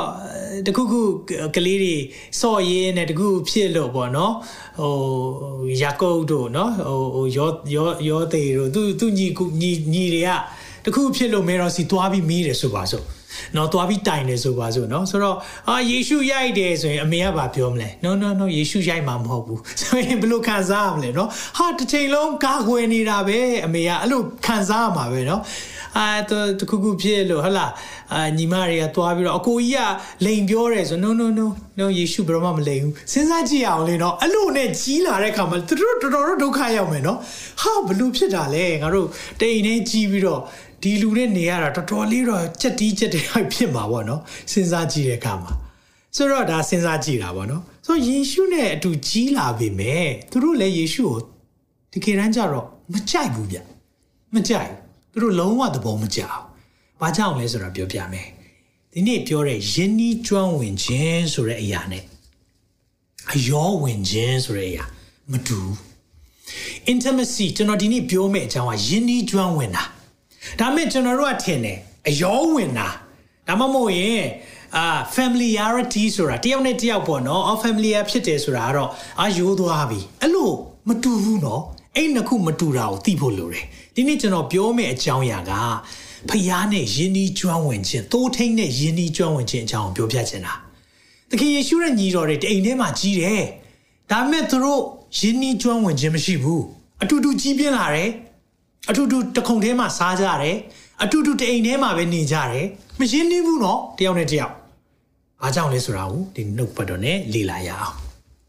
[0.66, 1.00] တခုခု
[1.56, 1.96] ကလေးတွေ
[2.40, 4.34] စော့ရင်းနဲ့တခုဖြစ်လို့ပေါ့နော်
[4.78, 4.94] ဟို
[5.80, 6.70] ယာကုပ်တို့နော်
[7.14, 9.26] ဟိုယောယောယောသေးတို့သူသူညီ
[9.60, 10.30] ညီညီတွေက
[10.84, 13.04] တခုဖြစ်လို့မေရောစီသွားပြီးမေးတယ်ဆိုပါစို့
[13.56, 15.36] နော်သွားပြီးတိုင်တယ်ဆိုပါစို့နော်ဆိုတော့
[15.68, 21.28] အာယေရှုရိုက်တယ်ဆိုရင်အမေကဘာပြောမလဲ no no no ယေရှုရိုက်မှာမဟုတ်ဘူးဆိုရင်ဘယ်လိုခံစားရမလဲနော်
[21.58, 25.42] ဟာတစ်ချိန်လုံးကာကွယ်နေတာပဲအမေကအဲ့လိုခံစားရမှာပဲနော်
[25.96, 26.06] အာ
[26.58, 27.66] တခုခုဖြစ်လို့ဟလာ
[28.12, 31.46] အာညီမတွေကသွားပြီးတော့အကိုကြီးကလိန်ပြောတယ်ဆို no no no
[31.78, 37.18] no ယေရှုဘယ်တော့မှမလိန်ဘူးစဉ်းစားကြည့်အောင်လေနော်အဲ့လိုနဲ့ကြီးလာတဲ့ခါမှာသူတို့တော်တော်ဒုက္ခရောက်မယ်နော်
[37.60, 39.08] ဟာဘလို့ဖြစ်တာလဲငါတို့
[39.40, 40.40] တိမ်နေကြီးပြီးတော့
[40.82, 44.20] ဒီလူနဲ့နေရတာတော်တော်လေးတော့ကြက်တီးကြက်တီးဖြစ်မှာပေါ့နော်
[44.52, 45.52] စဉ်းစားကြည့်တဲ့အခါမှာ
[46.16, 51.20] ဆိုတော့ဒါစဉ်းစားကြည့်တာပေါ့နော်ဆိုတော့ယေရှုနဲ့အတူကြီးလာပြီမဲ့သူတို့လည်းယေရှုကို
[51.92, 53.58] ဒီခေတ်တန်းကြတော့မကြိုက်ဘူးဗျ
[54.34, 54.70] မကြိုက်
[55.18, 56.44] သူတို့လုံးဝသဘောမကျအောင်
[57.00, 58.28] ဘာကြောင့်လဲဆိုတာပြောပြမယ်
[58.92, 62.04] ဒီနေ့ပြောတဲ့ယဉ်နီးကျွမ်းဝင်ခြင်းဆိုတဲ့အရာနဲ့
[63.34, 64.84] အယောဝင်ခြင်းဆိုတဲ့အရာ
[65.32, 65.60] မတူ
[66.92, 69.84] intimacy ကျွန်တော်ဒီနေ့ပြောမယ့်အကြောင်းကယဉ်ဤကျွမ်းဝင်တာ
[70.60, 72.88] ဒါမဲ့ကျွန်တော်တို့ကထင်တယ်အယောဝင်တာ
[73.46, 74.24] ဒါမှမဟုတ်ရင်
[74.76, 74.84] အာ
[75.16, 80.50] familiarity ဆိုတာတယောက်နဲ့တယောက်ပေါ့နော် all familiar ဖြစ်တယ်ဆိုတာကတော့အာယိုးသွားပြီအဲ့လို
[80.88, 81.62] မတူဘူးနော်
[81.96, 83.66] အဲ့နှစ်ခုမတူတာကိုသိဖို့လိုတယ်
[83.96, 85.52] ဒီနေ့ကျွန်တော်ပြောမယ့်အကြောင်းအရာက
[86.28, 90.54] ဖျားနဲ့ယဉ်ဤကျွမ်းဝင်ခြင်းသိုးထိန်နဲ့ယဉ်ဤကျွမ်းဝင်ခြင်းအကြောင်းပြောပြချင်တာ
[91.30, 93.42] သခင်ယေရှုရဲ့ညီတော်တွေတိမ်ထဲမှာကြီးတယ်
[94.10, 94.80] ဒါပေမဲ့သူတို့
[95.18, 96.62] ယဉ်ဤကျွမ်းဝင်ခြင်းမရှိဘူး
[97.02, 98.10] အတူတူကြီးပြင်းလာတယ်
[98.88, 100.56] အတူတူတခုံထဲမှာစားကြတယ်
[101.02, 102.66] အတူတူတအိမ်ထဲမှာပဲနေကြတယ်
[102.98, 104.54] မရင်းနှီးဘူးနော်တယောက်နဲ့တယောက်
[105.42, 107.96] အားကြောင့်လဲဆိုတာကိုဒီနှုတ်ပတ်တော်နဲ့လေ့လာရအောင်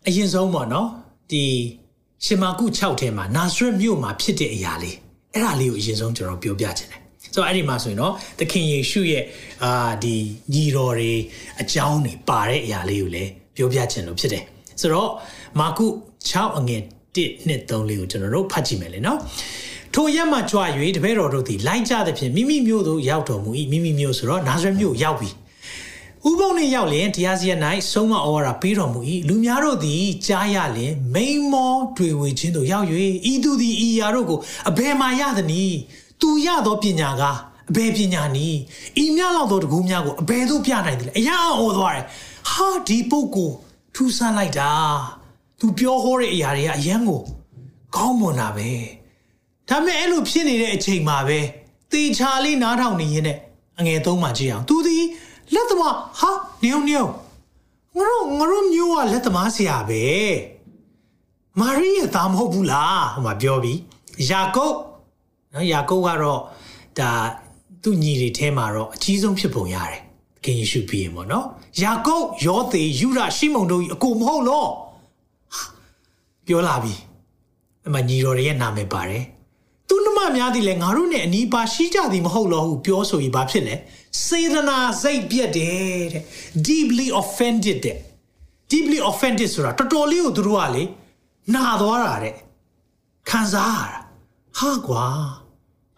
[0.07, 0.87] အရင်ဆုံးပေါ့နော်
[1.31, 1.43] ဒီ
[2.25, 4.97] ရှင်မာကု6ထဲမှာနာဇရက်မြို့မှာဖြစ်တဲ့အရာလေး
[5.37, 7.01] အဲ့ဒါလေးကိုအရင်ဆုံးကျွန်တော်ပြောပြချင်တယ်
[7.33, 9.23] ဆိုတော့အဲ့ဒီမှာဆိုရင်တော့သခင်ယေရှုရဲ့
[9.63, 10.15] အာဒီ
[10.53, 11.13] ညီတော်တွေ
[11.61, 14.43] အကြောင်းတွေပါတဲ့အရာလေးကိုလည်းပြောပြချင်လို့ဖြစ်တယ်
[14.81, 15.11] ဆိုတော့
[15.59, 15.85] မာကု
[16.27, 16.81] 6အငယ်
[17.15, 19.19] 1နှစ်3လေးကိုကျွန်တော်တို့ဖတ်ကြည့်မယ်လေနော်
[19.93, 20.59] ထိုရက်မှကြွ၍
[20.95, 25.29] တပည့်တော်တို့သည်လိုက်ကြသဖြင့်မိမိမျိုးသို့ရောက်တော်မူ၏မိမိမျိုးဆိုတော့နာဇရက်မြို့ရောက်ပြီ
[26.27, 27.59] ဥပုံနှင့်ရောက်လျင်တရားစီရင်၌
[27.91, 32.87] ဆုံးမဩဝါဒပေးတော်မူ၏လူများတို့သည်ကြားရလျင်မိန်မောတွေ့ဝေခြင်းတို့ရောက်၍
[33.31, 35.77] ဤသူသည်ဤရာတို့ကိုအဘယ်မှရသနည်း
[36.21, 37.23] သူရသောပညာက
[37.69, 38.59] အဘယ်ပညာနည်း
[39.03, 42.05] ဤများလောက်သောတကူများကိုအဘယ်သို့ပြနိုင်သလဲအရာအော်သွားတယ်
[42.51, 43.55] ဟာဒီပုဂ္ဂိုလ်
[43.95, 44.71] ထူးဆန်းလိုက်တာ
[45.59, 47.21] သူပြောဟောတဲ့အရာတွေကအယံကို
[47.95, 48.69] ကောင်းမွန်တာပဲ
[49.69, 51.39] ဒါပေမဲ့အဲ့လိုဖြစ်နေတဲ့အချိန်မှာပဲ
[51.91, 53.37] တေချာလေးနားထောင်နေရင်နဲ့
[53.79, 54.97] အငယ်သုံးမှကြည့်အောင်သူဒီ
[55.53, 56.29] လက်သမားဟာ
[56.63, 57.05] နေုံနေုံ
[57.97, 60.03] ငါတို့ငါတို့မျိုးကလက်သမားဆရာပဲ
[61.59, 63.79] မာရိရဲ့သားမဟုတ်ဘူးလားဟိုမှာပြောပြီး
[64.29, 64.75] ယာကုပ်
[65.53, 66.41] နော်ယာကုပ်ကတော့
[66.99, 67.11] ဒါ
[67.83, 70.01] သူ့ညီတွေထဲမှာတော့အကြီးဆုံးဖြစ်ပုံရတယ်
[70.43, 71.45] ခင်ယေရှုပြီးရင်ပေါ့နော်
[71.81, 74.69] ယာကုပ်ယောသေယူရရှိမုန်တို့ကြီးအကိုမဟုတ်လို့
[76.47, 76.93] ပြောလာပြီ
[77.87, 79.23] အမညီတော်ရဲ့နာမည်ပါတယ်
[79.89, 83.75] သူနှမများသည်လည်းငါတို့နဲ့အနီးပါရှိကြသည်မဟုတ်လို့ဟုပြောဆိုရင်ဘာဖြစ်လဲ
[84.25, 86.23] စေတနာစိတ်ပြက်တယ်တဲ့
[86.67, 87.97] deeply offended တဲ့
[88.71, 90.83] deeply offended ဆိုတာတော်တော်လေးကိုသူတို့ကလေ
[91.53, 92.35] နာသွားတာတဲ့
[93.29, 93.99] ခံစားရတာ
[94.57, 95.05] ဟာကွာ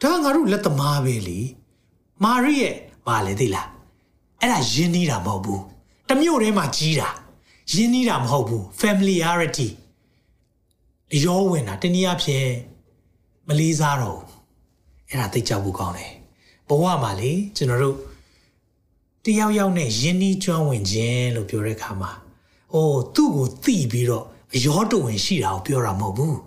[0.02, 1.40] ဒါငါတို့လက်သမားပဲလေ
[2.24, 2.76] မာရိရဲ့
[3.08, 3.68] ပါလေသိလား
[4.42, 5.62] အဲ့ဒါယဉ်နေတာမဟုတ်ဘူး
[6.10, 7.10] တမျိုးထဲမှာကြီးတာ
[7.74, 9.70] ယဉ်နေတာမဟုတ်ဘူး familiarity
[11.24, 12.50] ရောဝင်တာတနည်းအားဖြင့်
[13.48, 14.22] မလေးစားတော့
[15.10, 16.14] အဲ့ဒါသိကြဖို့ကောင်းတယ်
[16.70, 17.96] ဘဝမှာလေကျွန်တော်တို့
[19.24, 22.12] တယောက်ယောက်နဲ့ယဉ်နီးကျွမ်းဝင်ခြင်းလို့ပြောတဲ့အခါမှာ
[22.74, 26.38] အိုးသူ့ကိုသိပြီးတော့အရောတဝင်ရှိတာကိုပြောတာမဟုတ်ဘူး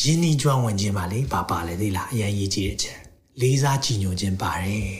[0.00, 2.98] ယဉ်နီးကျွမ်းဝင်ခြင်းပါလေပါပါလေသိလားအရင်ရေးကြည့်တဲ့အချက်
[3.40, 4.90] လေးစားကြည်ညိုခြင်းပါတယ်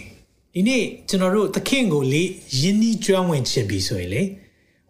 [0.54, 2.22] ဒီနေ့ကျွန်တော်တို့သခင်ကိုလေ
[2.60, 4.22] ယဉ်နီးကျွမ်းဝင်ခြင်းပြီဆိုရင်လေ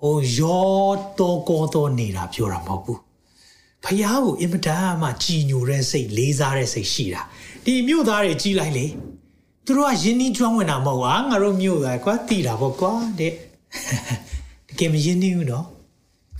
[0.02, 3.07] ဟိုရောတော်ကောတော်နေတာပြောတာမဟုတ်ဘူး
[3.84, 7.22] ဖះကိုအင်မတန်မှကြည်ညိုတဲ့စိတ်လေးစားတဲ့စိတ်ရှိတာ
[7.64, 8.86] ဒီမြို့သားတွေကြီးလိုက်လေ
[9.64, 13.32] သူတို့ကယဉ်နီးကျွမ်းဝင်တာမဟုတ်ဟာငါတို့မြို့သားကွာတည်တာပေါ့ကွာတဲ့
[14.68, 15.66] တကယ်မယဉ်နီးဘူးနော်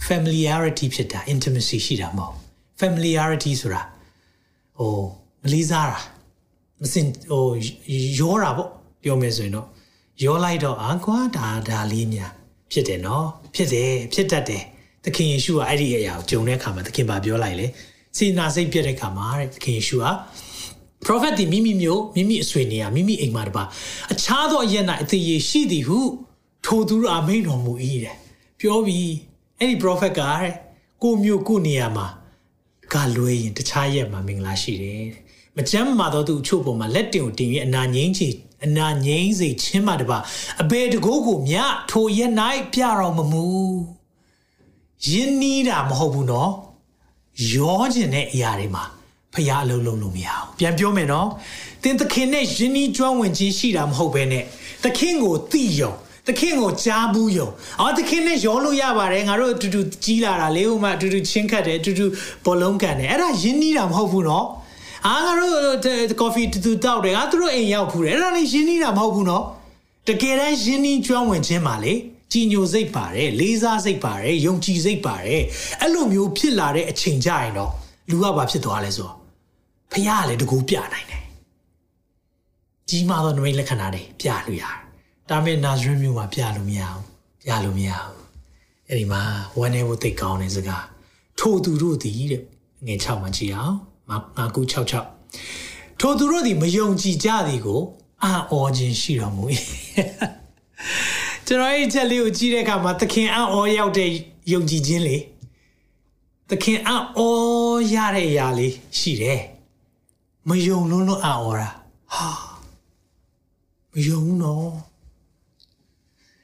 [0.07, 2.37] familiarity ဖြစ်တာ intimacy ရှိတာမဟုတ်
[2.81, 3.83] familiarity ဆိုတာ
[4.79, 4.94] ဟို
[5.42, 6.01] မလေးစားတာ
[6.81, 7.44] မစင်ဟို
[8.18, 8.70] ရောတာပေါ့
[9.03, 9.66] ပြောမယ်ဆိုရင်တော့
[10.24, 12.33] ရောလိုက်တော့အာကွာဒါဒါလေးများ
[12.72, 14.64] ဖြစ်တယ်နော်ဖြစ်တယ်ဖြစ်တတ်တယ်
[15.04, 17.66] သခင်ယေရှုကအဲ့ဒီအရာကိုဂျုံတဲ့အခါမှာသခင်ဘာပြောလိုက်လဲ
[18.16, 20.06] စေနာစိတ်ပြတဲ့အခါမှာတဲ့သခင်ယေရှုက
[21.04, 23.64] prophet ဒီမိမိမျိုးမိမိအဆွေနေရမိမိအိမ်မှာတပါ
[24.12, 26.00] အခြားသောအရက်၌အသေးရရှိသည်ဟု
[26.66, 27.72] ထိုသူအမိန်တော်မူ၏
[28.04, 28.16] တဲ့
[28.61, 29.12] ပြောပြီး
[29.58, 30.52] အဲ့ဒီ prophet ကတဲ့
[31.02, 32.06] ကိုမျိုးကိုနေရာမှာ
[32.92, 35.04] ကလွဲရင်တခြားရက်မှာမင်္ဂလာရှိတယ်
[35.56, 38.28] မကြမ်းမာတော့သူအချို့ပေါ်မှာလက်တင်ကိုတင်ပြီးအနာငိမ့်ချီ
[38.64, 40.18] အနာငိမ့်စေခြင်းမှတပါ
[40.62, 41.56] အဘယ်တကိုးကိုမြ
[41.90, 42.32] ထိုရက်၌
[42.72, 43.44] ပြတော်မမူ
[45.06, 46.50] ယင်းနီးတာမဟုတ်ဘူးနော်
[47.52, 48.84] ရောကျင်တဲ့အရာတွေမှာ
[49.34, 51.28] ဖျားအလုံးလုံးလို့မရအောင်ပြန်ပြောမယ်နော်
[51.82, 54.44] သင်သခင်နဲ့ယင်းနီးကျွမ်းဝင်ခြင်းရှိတာမဟုတ်ဘဲနဲ့
[54.84, 55.92] သခင်ကိုသိယုံ
[56.26, 57.48] သခင်ကိုကြားဘူးယုံ
[57.80, 62.06] အော်သခင်နဲ့ရောလို့ရပါတယ်ငါတို့အတူတူကြီးလာတာလေဥမာအတူတူချင်းခတ်တယ်အတူတူ
[62.44, 64.46] ဘောလုံးကန်တယ်အဲ့ဒါယင်းနီးတာမဟုတ်ဘူးနော်
[65.06, 65.54] အားငါတို့
[66.20, 69.44] ကော်ဖီတူတူတောက်တယ်ငါတို့အိမ်ရောက်ဖူးတယ်အဲ့ဒါလည်းယင်းနီးတာမဟုတ်ဘူးနော်
[70.08, 71.94] တကယ်တမ်းယင်းနီးကျွမ်းဝင်ခြင်းပါလေ
[72.32, 75.42] ကြည်ညိုစိတ်ပါတယ်လေးစားစိတ်ပါတယ်ယုံကြည်စိတ်ပါတယ်
[75.80, 77.72] အဲ့လိုမျိုးဖြစ်လာတဲ့အချိန်ကြရင်တော့
[78.10, 79.16] လူကဘာဖြစ်သွားလဲဆိုတော့
[79.92, 81.24] ဖះကလည်းတကူပြနိုင်တယ်
[82.88, 84.76] ကြီးမားသောနမိတ်လက္ခဏာတွေပြလို့ရတယ်
[85.28, 87.04] ဒါပေမဲ့နာဇရက်မြို့မှာပြလို့မရဘူး
[87.44, 88.18] ပြလို့မရဘူး
[88.88, 89.22] အဲ့ဒီမှာ
[89.58, 90.84] ဝမ်းနေဖို့သိကောင်းတဲ့စကား
[91.38, 92.42] ထိုသူတို့သည်တဲ့
[92.86, 93.76] ငွေ6မှာကြည့်အောင်
[94.36, 94.60] ငါကူ
[95.32, 97.80] 66ထိုသူတို့သည်မယုံကြည်ကြသည်ကို
[98.22, 99.44] အာအောခြင်းရှိတော်မူ၏
[101.50, 104.11] ကျွန်တော်အဲ့ချက်လေးကိုကြည့်တဲ့အခါမှာသခင်အံ့ဩရောက်တဲ့
[104.52, 105.16] ယုံကြည်ခြင်းလေ
[106.50, 109.40] သခင်အော်ရတဲ့အရာလေးရှိတယ်
[110.48, 111.68] မယုံလုံးလုံးအော်တာ
[112.14, 112.28] ဟာ
[113.92, 114.70] မယုံဘူးနော်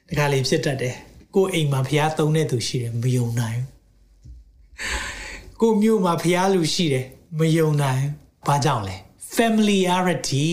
[0.07, 0.95] တခါလေဖြစ်တတ်တယ်
[1.35, 3.59] ကိုအိမ်မှာဖျားသုံးတဲ့သူရှိတယ်မယုံနိုင်
[5.61, 7.05] ကိုမျိုးမှာဖျားလူရှိတယ်
[7.39, 8.03] မယုံနိုင်
[8.47, 8.95] ဘာကြောင့်လဲ
[9.35, 10.49] familiarity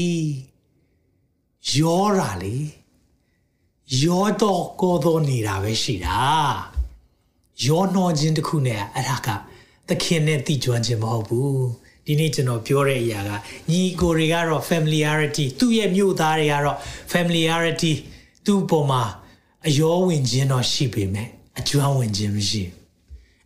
[1.76, 2.56] ရောတာလေ
[4.00, 6.18] ရောတော့ကိုတော့နေတာပဲရှိတာ
[7.64, 9.28] ရောနှောခြင်းတစ်ခုနဲ့အဲ့ဒါက
[9.88, 11.66] သခင်နဲ့တိကျွမ်းခြင်းမဟုတ်ဘူး
[12.07, 13.31] ဒီနေ့ကျွန်တော်ပြောတဲ့အရာက
[13.70, 16.78] ညီကိုတွေကတော့ familiarity သူ့ရဲ့မြို့သားတွေကတော့
[17.12, 17.92] familiarity
[18.46, 19.02] သူ့ပေါ်မှာ
[19.66, 21.28] အယောဝင်ခြင်းတော့ရှိပေမဲ့
[21.59, 22.74] အကျွမ်းဝင်ခြင်းမရှိဘူး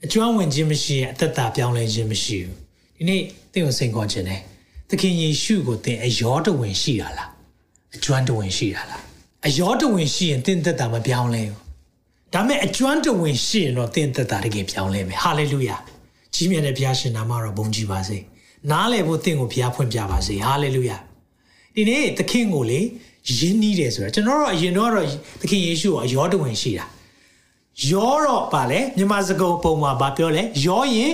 [0.05, 2.55] အကျွမ်းဝင်ခြင်းမရှိရင်အသက်တာပြောင်းလဲခြင်းမရှိဘူး
[2.97, 3.21] ဒီနေ့
[3.53, 4.41] သင်ကိုစိန်ခေါ်ခြင်းတယ်
[4.89, 7.31] သခင်ယေရှုကိုသင်အယောတဝင်ရှိတာလား
[7.95, 9.06] အကျွမ်းတဝင်ရှိတာလား
[9.47, 11.61] အယောတဝင်ရှိရင်သင်သက်တာမပြောင်းလဲဘူး
[12.35, 15.77] ဒါမဲ့အကျွမ်းတဝင်ရှိရင်တော့သင်သက်တာတကယ်ပြောင်းလဲမယ်ဟာလေလုယာ
[16.35, 18.19] ကြီးမြတ်တဲ့ဘုရားရှင်နာမတော်ဘုန်းကြီးပါစေ
[18.71, 20.97] နားလည်ဖို့သင်ကိုဘုရားဖွင့်ပြပါစေဟာလေလုယာ
[21.75, 22.81] ဒီနေ့သခင်ကိုလေ
[23.37, 24.91] ယဉ်နီးတယ်ဆိုတာကျွန်တော်တို့အရင်တော့
[25.41, 26.87] သခင်ယေရှုကိုအယောတဝင်ရှိတာ
[27.91, 31.13] ယောတော့ပါလေမြန်မာစကားပုံမှာဗာပြောလဲယောရင်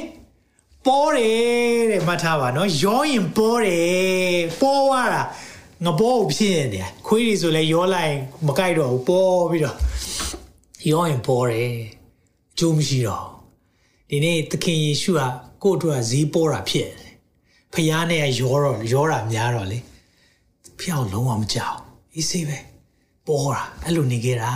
[0.86, 5.22] ပေါ်တယ်တဲ့မှတ်ထားပါနော်ယောရင်ပေါ်တယ်ပေါ်သွားတာ
[5.84, 8.14] ငဘောကိုဖြစ်နေတယ်ခွေးတွေဆိုလဲရောလိုက်
[8.46, 9.76] မကြိုက်တော့ဘူးပေါ်ပြီးတော့
[10.90, 11.72] ရောရင်ပေါ်တယ်
[12.58, 13.26] ကျိုးမရှိတော့
[14.08, 15.20] ဒီနေ့သခင်ယေရှုက
[15.62, 17.12] ကိုယ့်အတွက်ဈေးပေါ်တာဖြစ်တယ်
[17.72, 19.78] ဖျားနဲ့ရောတော့ရောတာများတော့လေ
[20.80, 21.78] ဖျောက်လုံးဝမကြောက်
[22.14, 22.58] အေးစေးပဲ
[23.26, 24.52] ပေါ်တာအဲ့လိုနေခဲ့တာ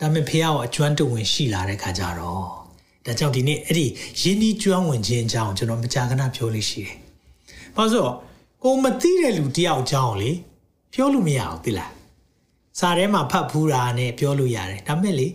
[0.00, 2.44] ဒါပေမဲ့ဖះကိုအကျွမ်းတဝင်ရှိလာတဲ့ခါကျတော့
[3.04, 3.86] ဒါကြောင့်ဒီနေ့အဲ့ဒီ
[4.20, 6.96] ယင်းဒီကျွမ်းဝင်ခြင်းအကြောင်းကျွန်တော်မကြာခဏပြောလို့ရှိတယ်။
[7.76, 8.10] ဘာလို့
[8.66, 10.30] ကိုမသိတဲ့လူတယောက်အကြောင်းလေ
[10.92, 11.90] ပြောလို့မရအောင်သိလား။
[12.78, 15.28] စာထဲမှာဖတ်ဖူးတာနဲ့ပြောလို့ရတယ်။ဒါပေမဲ့လေ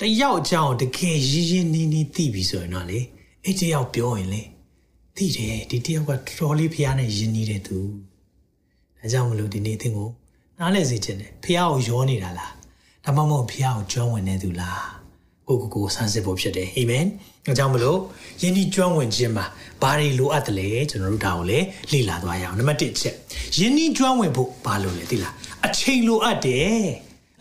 [0.00, 3.00] တယောက်အကြောင်းတကယ်ရင်းရင်းနှီးနှီးသိပြီဆိုရင်တော့လေ
[3.44, 4.42] အဲ့တယောက်ပြောရင်လေ
[5.16, 7.78] သိတယ်ဒီတယောက်ကတော်တော်လေးဖះနဲ့ယဉ်နေတယ်သူ။
[8.98, 10.10] ဒါကြောင့်မလို့ဒီနေ့သင်ကို
[10.58, 12.52] နားလည်စေချင်တယ်ဖះကိုရောနေတာလား
[13.04, 14.84] ဒါမှမဟုတ်ဖះကိုကျွမ်းဝင်နေသူလား
[15.48, 17.06] ကိုကိုကိုဆန်းစစ်ဖို့ဖြစ်တယ်အာမင်
[17.48, 17.98] အဲကြောင့်မလို့
[18.42, 19.46] ယဉ်ဒီကျွမ်းဝင်ခြင်းမှာ
[19.82, 23.14] ဘာတွေလိုအပ်တယ်လဲကျွန်တော်တို့ဒါကိုလည်းလေ့လာသွားရအောင်နံပါတ်1ချက်
[23.58, 25.34] ယဉ်ဒီကျွမ်းဝင်ဖို့ဘာလို့လဲသိလား
[25.66, 26.84] အချိန်လိုအပ်တယ်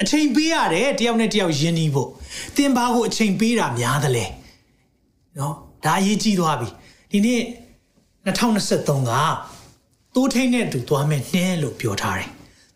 [0.02, 2.10] အချိန်ပေးရတယ်တယောက်နဲ့တယောက်ယဉ်ဒီဖို့
[2.56, 4.26] သင်ဘာကိုအချိန်ပေးတာများသလဲ
[5.38, 6.70] နော်ဒါအရေးကြီးသွားပြီ
[7.12, 7.42] ဒီနေ့
[8.26, 9.12] 2023က
[10.16, 12.30] တိုးထိန်နဲ့တူသွားမယ်နှဲလို့ပြောထားတယ်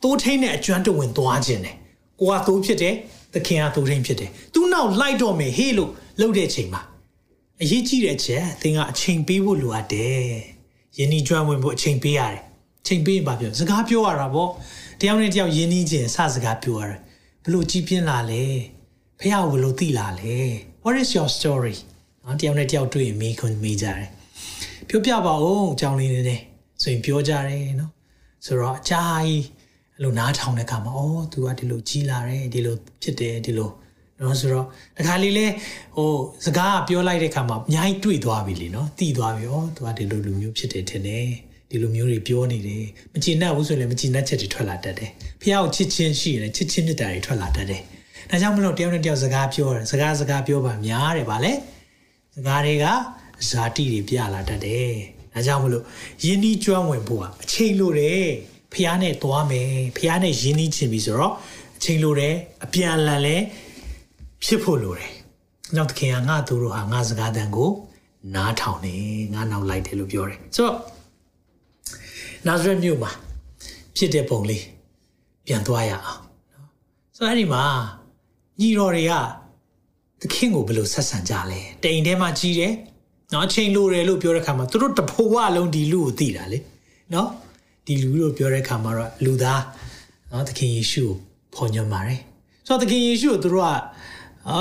[0.04, 1.76] တိုးထိန်နဲ့အကျွမ်းတဝင်သွားခြင်းတယ်
[2.20, 2.96] ကိုကသိုးဖြစ်တယ်
[3.34, 6.82] သခင်ကသိုးထိန်ဖြစ်တယ်သူနောက်လိုက်တော့မယ်ဟေးလို့လှုပ်တဲ့ချိန်မှာ
[7.62, 10.26] အရေးကြီးတဲ့ချက်သင်ကအချိန်ပေးဖို့လိုအပ်တယ်
[10.98, 12.41] ယဉ်ဤကျွမ်းဝင်ဖို့အချိန်ပေးရတယ်
[12.88, 14.50] ချိန်ပေးရင်ဘာပြောစကားပြောရတာပေါ့
[15.00, 17.00] တယောက်နဲ့တယောက်ယဉ်ဤခြင်းစစကားပြောရတယ်
[17.44, 18.44] ဘလို့ကြီးပြင်းလာလဲ
[19.20, 20.38] ဖះဘလို့သိလာလဲ
[20.84, 21.76] what is your story
[22.24, 24.10] နော်တယောက်နဲ့တယောက်တွေ့ရင်မေးခွန်းမေးကြတယ်
[24.88, 26.44] ပြောပြပါဦးအကြောင်းလေးနည်းနည်း
[26.82, 27.91] ဆိုရင်ပြောကြတယ်နော်
[28.46, 29.44] ဆိုတော့အကြာကြီး
[29.96, 33.70] အဲ့လိုနားထောင်တဲ့အခါမှာအော် तू ကဒီလိုကြီးလာတယ်ဒီလိုဖြစ်တယ်ဒီလို
[34.21, 34.65] နော်ဆိုတော့
[34.97, 35.47] တခါလေးလဲ
[35.97, 36.12] ဟို
[36.45, 41.28] စကားပြောလိုက်တဲ့အခါမှာအများကြီးတွေ့သွားပြီလीနော်သိသွားပြီဩ तू ကဒီလိုလူမျိုးဖြစ်တယ်ထင်တယ်
[41.69, 47.82] ဒီလိုမျိုးတွေပြောနေတယ်မကြည်နပ်ဘူးဆိုရင်လည်းမကြည်နပ်ချက်တွေထွက်လာတတ်တယ်ဖះကိုချစ်ချင်းရှိရင်ချစ်ချင်းမြတ်တာတွေထွက်လာတတ်တယ်
[48.30, 51.54] ဒါကြောင့်မလို့တယောက်နဲ့တယောက်စကားပြောတယ်စကားစကားပြောပါများတယ်ဗာလဲ
[52.36, 52.86] စကားတွေက
[53.49, 54.93] ဇာတိတွေပြလာတတ်တယ်
[55.34, 55.84] ဒါကြောင့်မလို့
[56.23, 58.25] ယင်းဒီကျွမ်းဝင်ဖို့ကအချိန်လိုတယ်
[58.73, 61.34] ဖះနဲ့သွားမယ်ဖះနဲ့ယင်းနှီးချင်ပြီဆိုတော့
[61.78, 63.38] အချိန်လိုတယ်အပြန်အလှန်လဲ
[64.47, 65.12] ဖြစ်ဖို့လိုတယ်။
[65.75, 67.71] နောက်သခင်ကငါသူတို့ဟာငါစကားတန်ကို
[68.36, 68.95] နားထောင်နေ
[69.34, 70.75] ငါနောက်လိုက်တယ်လို့ပြောတယ်။ဆိုတော့
[72.47, 73.12] နာဇရက်မြို့မှာ
[73.97, 74.63] ဖြစ်တဲ့ပုံလေး
[75.45, 76.21] ပြန်သွားရအောင်
[76.53, 76.67] နော်။
[77.15, 77.63] ဆိုတော့အဲ့ဒီမှာ
[78.60, 79.13] ညီတော်တွေက
[80.21, 82.73] သခင်ကိုဘယ်လိုဆက်ဆံကြလဲ။တိမ်ထဲမှာကြီးတယ်။
[83.34, 86.60] နော်အချိန်လိုတယ်လို့ပြောတဲ့ခါမှာသူတို့တဖိုးဝလုံးဒီလူကိုသိတာလေ။
[87.13, 87.29] နော်။
[87.86, 89.62] ဒီလူလို့ပြောတဲ့ခါမှာတော့လူသား
[90.31, 91.12] နော်သခင်ယေရှုကို
[91.55, 92.19] ဖော်ညွှန်းပါတယ်
[92.67, 93.71] ဆိုတော့သခင်ယေရှုကိုသူတို့က
[94.49, 94.58] အာ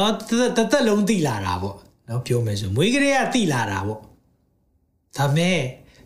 [0.57, 1.77] တသက်လုံးသိလာတာပေါ့
[2.09, 4.01] နော်ပြောမယ်ဆိုမွေးကလေးကသိလာတာပေါ့
[5.17, 5.59] ဒါမဲ့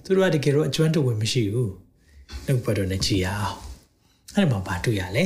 [0.04, 1.72] သူတို့ကတကယ်တော့အကျွမ်းတဝင်မရှိဘူး
[2.46, 3.56] နှုတ်ပတ်တော်နဲ့ကြည်ရအောင်
[4.34, 5.24] အဲ့ဒီမှာဘာတွေ့ရလဲ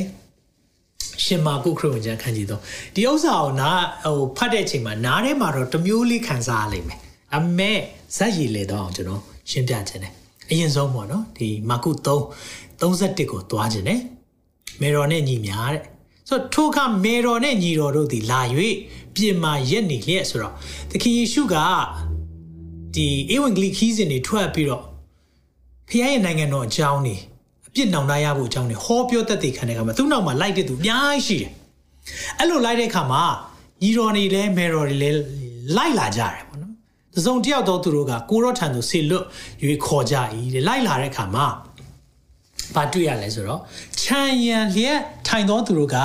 [1.23, 2.61] ရှင်မာကုခရစ်ဝင်ကျမ်းခန်းကြီးတော့
[2.95, 6.99] ဒီဥစ္စာကိုနားဟိုဖတ်တဲ့အချိန်မှာနားထဲမှာတော့တမျိုးလေးခံစားရလိမ့်မယ်
[7.35, 7.71] အမေ
[8.17, 10.13] ဇက်ရည်လေတော့အောင်ကျွန်တော်ရှင်းပြခြင်းတယ်
[10.49, 12.09] အရင်ဆုံးပေါ့နော်ဒီမာကု3
[12.81, 13.99] 31ကိုတွားခြင်းနဲ့
[14.81, 15.83] မေတော်နဲ့ညီများတဲ့
[16.29, 18.41] ဆိုတော့ထိုအခါမေတော်နဲ့ညီတော်တို့သည်လာ၍
[19.15, 20.53] ပြင်မာရက်နေလျက်ဆိုတော့
[20.91, 21.55] သခင်ယေရှုက
[22.95, 24.83] ဒီဧဝံဂေလိခီးစဉ်တွေထွက်ပြီးတော့
[25.87, 27.15] ဖခင်ရဲ့နိုင်ငံတော်အကြောင်းနေ
[27.67, 31.51] အပြစ်နောင်တရဖို့အကြောင်းနေဟောပြောတတ်တဲ့ခံတဲ့ခါမှာသူ့နောက်မှာလိုက်တဲ့သူအများကြီးရှိတယ်
[32.39, 33.23] အဲ့လိုလိုက်တဲ့ခါမှာ
[33.81, 35.17] ညီတော်တွေလည်းမေတော်တွေလည်း
[35.77, 36.73] လိုက်လာကြတယ်ပေါ့နော်
[37.15, 39.25] တစုံတယောက်တော့သူတို့ကကိုရောထံသို့ဆေလွတ်
[39.63, 40.15] ရွေခေါ်ကြ၏
[40.53, 41.45] တဲ့လိုက်လာတဲ့အခါမှာ
[42.75, 43.61] ဘာတွေ့ရလဲဆိုတော့
[44.01, 45.95] ခြံရံလျက်ထိုင်သောသူတို့က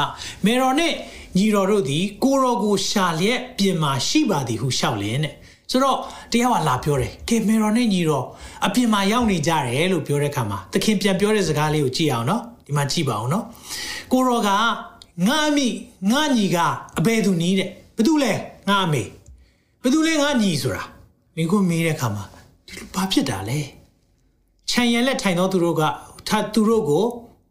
[0.45, 0.93] မေတော်နဲ့
[1.37, 5.35] ညီတော်တို့သည်ကိုရောကိုရှာလျက်ပြင်မာရှိပါသည်ဟုရှောက်လင်းတဲ့
[5.71, 5.99] ဆိုတော့
[6.33, 8.27] တရားကလာပြောတယ်ကဲမေတော်နဲ့ညီတော်
[8.67, 13.45] အပြင်မှာရောက်နေကြတယ်လို့ပြောတဲ့အခါမှာသခင်ပြန်ပြောတဲ့စကားလေးကိုကြည့်အောင်နော်ဒီမှာကြည့်ပါအောင်နော်
[14.13, 15.69] ကိုရောကငါအမိ
[16.11, 16.59] ငါညီက
[16.99, 18.33] အဘယ်သူနီးတဲ့ဘသူလဲ
[18.69, 19.03] ငါအမေ
[19.83, 20.83] ဘသူလဲငါညီဆိုတာ
[21.37, 22.25] မင်းကိုမေးတဲ့အခါမှာ
[22.67, 23.59] ဒီလိုဘာဖြစ်တာလဲ
[24.71, 25.83] ခြံရံလက်ထိုင်သောသူတို့က
[26.29, 27.07] ထသူတို့ကို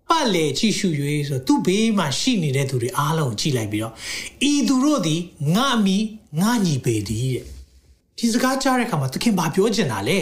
[0.10, 0.88] ပတ်လေကြည့်ရှု၍
[1.28, 3.94] ဆိုသူ့ဘေးမှာရှိနေတဲ့သူတွေအားလုံးကြည့်လိုက်ပြီးတော့
[4.52, 5.22] ဤသူတို့သည်
[5.56, 5.98] ငါမိ
[6.42, 7.46] ငါညီပေသည်တဲ့
[8.18, 10.18] ဒီစကားကြားတဲ့အခါမှာသခင်ဘာပြောချင်တာလဲ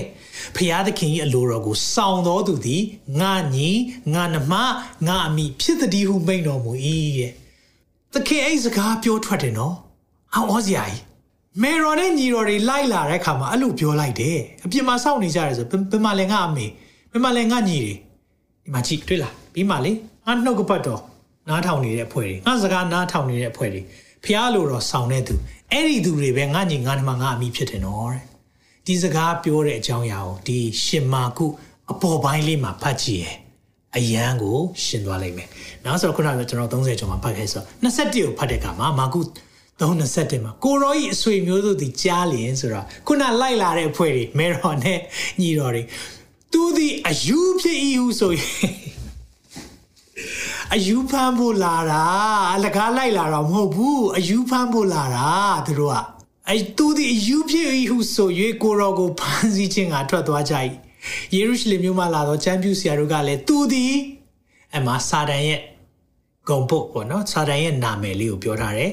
[0.56, 2.82] ဖျားသခင်၏အလိုတော်ကိုစောင့်တော်သူသည်
[3.20, 3.70] ငါညီ
[4.13, 4.54] ငါနှမ
[5.08, 6.72] ငါအမိဖြစ်သည်ဟုမိန်တော်မူ၏
[7.18, 7.32] တဲ့
[8.13, 9.76] သခင်အဲ့စကားပြောထွက်တယ်နော်
[10.34, 11.02] အောင်ဩစရာကြီး
[11.62, 16.65] မေရော်နဲ့ညီတော်တွေလိုက်လာတဲ့အခါမှာအဲ့လိုပြောလိုက်တယ်အပြင်မှာစောင့်နေကြတယ်ဆိုဘယ်မှာလဲငါအမေ
[17.12, 17.94] ဘယ်မှာလဲငါညီတွေ
[18.65, 19.91] ဒီမှာကြည့်တွေ့လားပြီးမှလေ
[20.25, 21.01] ငါနှုတ်ကပတ်တော်
[21.49, 23.82] နားထောင်နေတဲ့အဖွဲ့တွေငါစကားနားထောင်နေတဲ့အဖွဲ့တွေ
[24.25, 25.36] ဖျားလို့တော့ဆောင်းတဲ့သူ
[25.71, 28.23] အဲ့ဒီသူတွေပဲငါညီငါနှမငါအမိဖြစ်တယ်နော်တဲ့
[28.88, 31.45] ဒီစကားပြောတဲ့အကြောင်းအရာကိုဒီရှင်မာကု
[31.91, 33.25] အပေါ်ပိုင်းလေးမှာဖတ်ကြည့်ရ
[33.97, 35.47] အယံကိုရှင်းသွားလိုက်မယ်။
[35.84, 39.19] နောက်ဆိုတော့ခုနကကျွန်တော်30ကျော်မှာဖတ်ခဲ့ဆို21ကိုဖတ်တဲ့အခါမှာမာကု
[39.80, 44.99] 321မှာကိုရောဤအဆွေမျိုးတို့ဒီကြားလျင်ဆိုတော့ခုနလိုက်လာတဲ့အဖွဲ့တွေမေရော်နဲ့
[45.41, 45.84] ညီတော်တွေ
[46.56, 48.52] သူဒီအယူဖြစ်ဤဟုဆိုရင်
[50.76, 52.04] အယူဖမ်းဖို့လာတာ
[52.56, 55.28] အလကားလိုက်လာတော့မဟုတ်ဘူးအယူဖမ်းဖို့လာတာ
[55.65, 55.96] သူတို့က
[56.50, 58.30] အဲသူဒီအယူဖြစ်ဤဟုဆို၍
[58.63, 60.54] ကိုရောကိုဖမ်းဆီးခြင်းကထွက်သွားကြ၏
[61.34, 63.86] ယေရုရှလင်မြို့မှာလာတော့ချမ်းပြူဆရာတို့ကလည်းသူဒီ
[64.76, 65.60] အမစာတန်ရဲ့
[66.50, 68.91] ဂုံပုတ်ပေါ့နော်စာတန်ရဲ့နာမည်လေးကိုပြောထားတယ်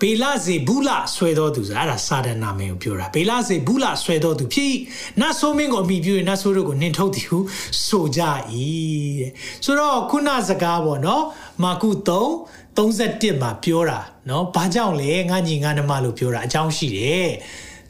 [0.00, 4.74] ဘေလဇေဘူးလဆွဲတော်သူဆိုတာအဲ့ဒါစာတန်နာမည်ကိုပြောတာဘေလဇေဘူးလဆွဲတော်သူဖြစ်
[5.20, 7.38] နတ်ဆိုးမင်းကိုအမိပြုရင်နတ်ဆိုးတို့ကိုနှင်ထုတ်သည်ဟု
[7.86, 8.20] ဆိုကြ၏
[9.20, 9.30] တဲ့
[9.64, 11.24] ဆိုတော့ခုနစကားပေါ့နော်
[11.62, 17.30] မာကု3 31မှာပြောတာနော်ဘာကြောင့်လဲငါညီငါနှမလို့ပြောတာအကြောင်းရှိတယ်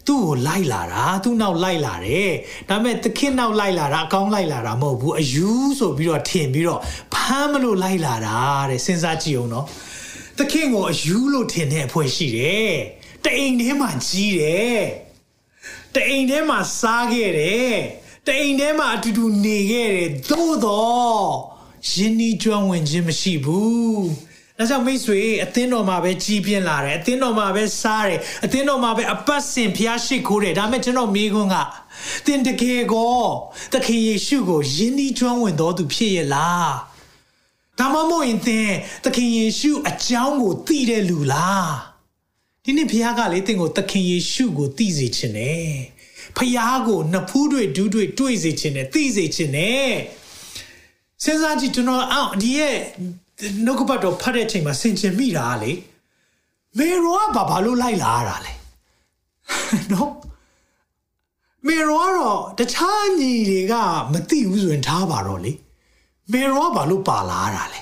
[0.07, 2.31] သူ့ကိုလိုက်လာတာသူ့နောက်လိုက်လာတယ်
[2.69, 6.81] ဒါပေမဲ့သခင်နောက်လိုက်လာတာအကောင်းလိုက်လာတာမဟုတ်ဘူးအယူဆိုပြီးတော့ထင်ပြီးတော့
[7.15, 8.37] ဖမ်းမလို့လိုက်လာတာ
[8.71, 9.67] တဲ့စဉ်းစားကြည့်အောင်နော်
[10.39, 12.75] သခင်ကိုအယူလို့ထင်တဲ့အဖွဲ့ရှိတယ်
[13.25, 14.81] တအိမ်ထဲမှာကြီးတယ်
[15.95, 17.75] တအိမ်ထဲမှာစားခဲ့တယ်
[18.27, 21.25] တအိမ်ထဲမှာအတူတူနေခဲ့တယ်သို့တော့
[21.91, 24.07] ယင်းဤကျွမ်းဝင်ခြင်းမရှိဘူး
[24.59, 31.57] ဒါကြောင့်မိတ်ဆွေအသင်းတော်မှာပဲကြီးပြင်းလာတယ်အသင်းတော်မှာပဲစားတယ်အသင်းတော်မှာပဲအပတ်စဉ်ဖျားရှိခိုးတယ်ဒါမဲ့ကျွန်တော်မိခွန်းက
[32.27, 33.19] သင်တကယ်ကို
[33.73, 36.73] သခင်ယေရှုကိုယင်းဤကျွမ်းဝင်တော်သူဖြစ်ရဲ့လား
[37.79, 38.69] ဒါမှမဟုတ်ရင်သင်
[39.05, 41.73] သခင်ယေရှုအကြောင်းကိုသိတဲ့လူလား
[42.65, 45.71] ဒီနေ့ဖခင်ကလေသင်ကိုသခင်ယေရှုကိုသိစေခြင်းနဲ့
[46.37, 49.93] ဖခင်ကိုနှစ်ဖူးတွေဒူးတွေတွေ့စေခြင်းနဲ့သိစေခြင်းနဲ့
[51.23, 52.77] စဉ်းစားကြည့်ကျွန်တော်အော်ဒီရဲ့
[53.65, 55.73] နှုတ်ကပတ်တော်ဖတ်တဲ့အချိန်မှာဆင်ခြင်မိတာလေ
[56.79, 58.53] မေရောကဘာဘာလို့လိုက်လာရတာလဲ
[59.93, 60.11] နော်
[61.67, 63.75] မေရောကတော့တခြားညီတွေက
[64.13, 65.53] မသိဘူးဆိုရင်ထားပါတော့လေ
[66.33, 67.81] မေရောကဘာလို့ပါလာရတာလဲ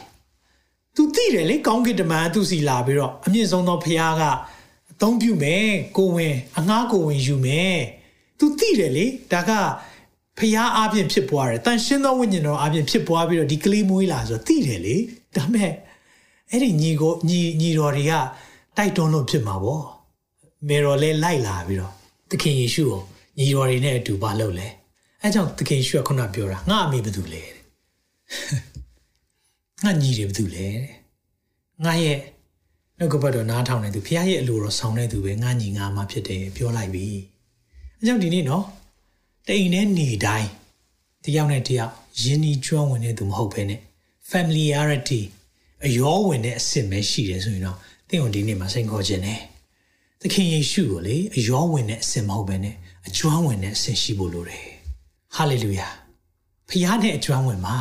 [0.96, 4.22] तू သိတယ်လေကောင်းကင်တမန်သူစီလာပြီးတော့အမြင့်ဆုံးသောဖခင်က
[4.90, 7.78] အသုံးပြုမယ်ကိုဝင်အငှားကိုဝင်ယူမယ်
[8.38, 9.50] तू သိတယ်လေဒါက
[10.38, 14.96] ဖျားအပြင်ဖြစ်ပွားတယ်တန်ရှင်းသောဝိညာဉ်တော်အပြင်ဖြစ်ပွားပြီးတော့ဒီကလေးမွေးလာဆိုသိတယ်လေ
[15.36, 15.72] ဒါမဲ့
[16.50, 18.12] အဲ့ဒီညီကိုညီညီတော်တွေက
[18.76, 19.84] တိုက်တွန်းလို့ဖြစ်မှာပေါ့
[20.68, 21.92] မေတော်လဲလိုက်လာပြီးတော့
[22.30, 23.00] သခင်ယေရှုကို
[23.38, 24.68] ညီတော်တွေနဲ့အတူပါလို့လဲ
[25.20, 27.61] အဲကြောင့်သခင်ယေရှုကခုနပြောတာငါအမေဘာတူလဲတဲ့
[29.82, 30.86] ငါညီတွေဘာတူလဲတဲ့
[31.84, 32.18] ငါရဲ့
[32.98, 37.06] နှုတ်ကပတ်တော်နားထောင်နေသူဖခင်ရဲ့အလိုတော်ဆောင်နေသူပဲငါညီငါမှဖြစ်တယ်ပြောလိုက်ပြီ
[37.98, 38.64] အဲကြောင့်ဒီနေ့နော်
[39.48, 40.50] တိမ်နဲ့နေတိုင်း
[41.24, 41.92] တယောက်နဲ့တယောက်
[42.22, 43.80] ယဉ်ဤကျွမ်းဝင်တဲ့သူမဟုတ်ဘဲနဲ့
[44.30, 45.22] familiarity
[45.84, 49.40] အယောဝင်တဲ့အစစ်ပဲရှိတယ်ဆိုရင်တော့သင်တို့ဒီနေ့မှာစိတ်ခေါ်ခြင်းနဲ့
[50.20, 54.66] သခင်ယေရှုကိုလေအယောဝင်တဲ့အစစ်မဟုတ်ဘဲနဲ့အကျွမ်းဝင်တဲ့အစစ်ရှိဖို့လိုတယ်
[55.34, 55.88] ဟာလေလုယာ
[56.68, 57.76] ဖခင်နဲ့အကျွမ်းဝင်မှာ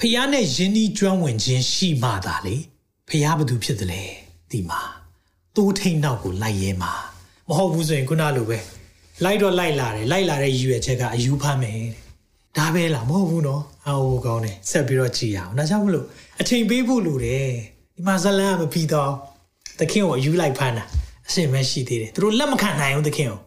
[0.00, 2.56] ဖခင်နဲ့ယဉ်ဤကျွမ်းဝင်ခြင်းရှိမှသာလေ
[3.08, 4.02] ဖခင်ဘာသူဖြစ်တယ်လဲ
[4.50, 4.80] ဒီမှာ
[5.56, 6.92] တိုးထိန်နောက်ကိုလိုက်ရဲမှာ
[7.48, 8.58] မဟုတ်ဘူးဆိုရင်ခုနလိုပဲ
[9.24, 11.78] လိုက်တော့လိုက်လာတယ်လိုက်လာတဲ့ရည်ရွယ်ချက်ကအယူဖမ်းမယ်
[12.58, 16.06] ဒါပဲလားမဟုတ်ဘူးနော်အော်ကောင်းတယ်ဆက်ပြီးတော့ကြည်ရအောင်ဒါကြောင့်မလို့
[16.40, 17.48] အချိန်ပေးဖို့လိုတယ်
[17.96, 19.10] ဒီမှာဇလန်မပြီးတော့
[19.78, 20.84] သခင်ကိုအယူလိုက်ဖမ်းတာ
[21.28, 23.38] အစင်ပဲရှိသေးတယ်သူတို့လက်မခံနိုင်ဘူးသခင်ကို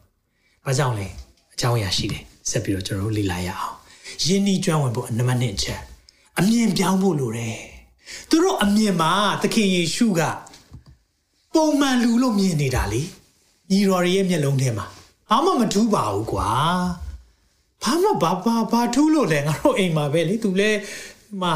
[0.65, 1.07] ဘာကြောင့်လဲ
[1.53, 3.75] အကြောင်းအရာရှိတယ်ဆက်ပြီးတော့ကျွန်တော်တို့လေ့လာရအောင်
[4.25, 5.81] ယင်းဤကျွမ်းဝင်ဖို့နံပါတ်1ချက်
[6.39, 7.57] အမြင်ပြောင်းဖို့လိုတယ်
[8.29, 10.21] သူတို့အမြင်မှာသခင်ယေရှုက
[11.53, 13.01] ပုံမှန်လူလို့မြင်နေတာလေ
[13.69, 14.85] ညီတော်ရဲ့မျက်လုံးထဲမှာ
[15.29, 16.49] ဘာမှမထူးပါဘူးကွာ
[17.83, 20.69] ဘာမှဘာဘာဘာထူးလို့လဲငါတို့အိမ်မှာပဲလေသူလဲ
[21.41, 21.53] မှာ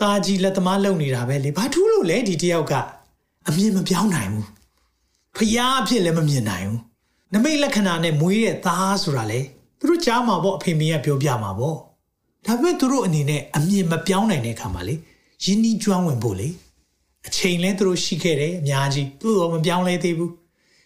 [0.00, 2.74] ตาကြီးလက်သမားလုံနေတာပဲလေဘာထူးလို့လဲဒီတယောက်က
[3.48, 4.46] အမြင်မပြောင်းနိုင်ဘူး
[5.36, 6.80] ဖျားအဖြစ်လည်းမမြင်နိုင်ဘူး
[7.34, 9.40] နမိတ်လက္ခဏာနဲ့မွေးတဲ့သားဆိုတာလေ
[9.78, 11.78] သူတို့ကြားမှာပေါ့အဖေမေကပြောပြမှာပေါ့
[12.46, 14.94] ဒါပေမဲ့သူတို့အနေနဲ့အမြင်မပြောင်းနိုင်တဲ့အခါမှာလေ
[15.44, 16.48] ယဉ်ဤကျွမ်းဝင်ဖို့လေ
[17.26, 20.32] အချိန်လဲသူတို့ရှိခဲ့တယ်အများကြီးသူတို့မပြောင်းလဲသေးဘူး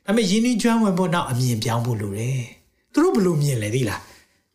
[0.06, 2.42] ဒါပေမဲ့ယဉ်ဤကျွမ်းဝင်ဖို့နောက်အမြင်ပြောင်းဖို့လိုတယ်
[2.92, 4.00] သူတို့ဘယ်လိုမြင်လဲသိလား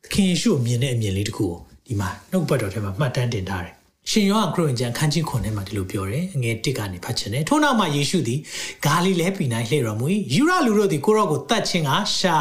[0.04, 3.74] သခင်ယေရှုကိုမြင်တဲ့အမြင်လေးတခုကိုဒီမှာနှုတ်ပတ်တော်ထဲမှာမှတ်တမ်းတင်ထားတယ်
[4.12, 8.40] ရှင်ယောဟန်ခရစ်ဝင်ကျမ်းခန်းကြီး9ထဲမှာဒီလိုပြောတယ်အငယ်1ကနေဖတ်ချင်တယ်ထို့နောက်မှာယေရှုသည်
[8.86, 12.36] ဂါလိလဲပြည်၌လှည့်တော်မူ၏ယူရလူတို့သည်ကိုရော့ကိုတတ်ခြင်းကရှာ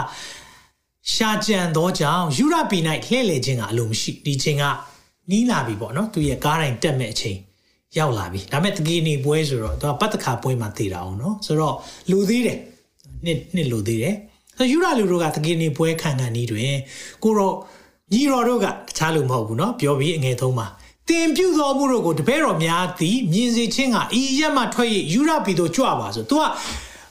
[1.13, 4.65] ရှာကြံသောကြောင့်ယူရပြည်၌လှည့်လေခြင်းကအလိုမရှိဒီချိန်က
[5.31, 7.39] နီးလာပြီပေါ့နော်သူရဲ့ကားတိုင်းတက်မဲ့အချိန်
[7.99, 11.75] ရောက်လာပြီဒါပေမဲ့တကယ်နေပွဲဆိုတော့သူကပတ်တခါပွဲမှာတည်တာအောင်နော်ဆိုတော့
[12.11, 12.59] လူသေးတယ်
[13.25, 14.15] နှစ်နှစ်လူသေးတယ်
[14.59, 16.73] ဆိုယူရလူတို့ကတကယ်နေပွဲခံခံနေတွင်
[17.23, 17.53] ကိုရော
[18.13, 20.67] ညီတော်တို့ကတခြားလူမဟုတ်ဘူးနော်ပြောပြီးအငယ်သုံးပါ
[21.09, 26.43] တင်ပြုသောမှုတို့ကိုတပည့်တော်များသည်မြင်စေခြင်းကဤရက်မှထွက်ရယူရပြည်သို့ကြွပါဆို။ तू က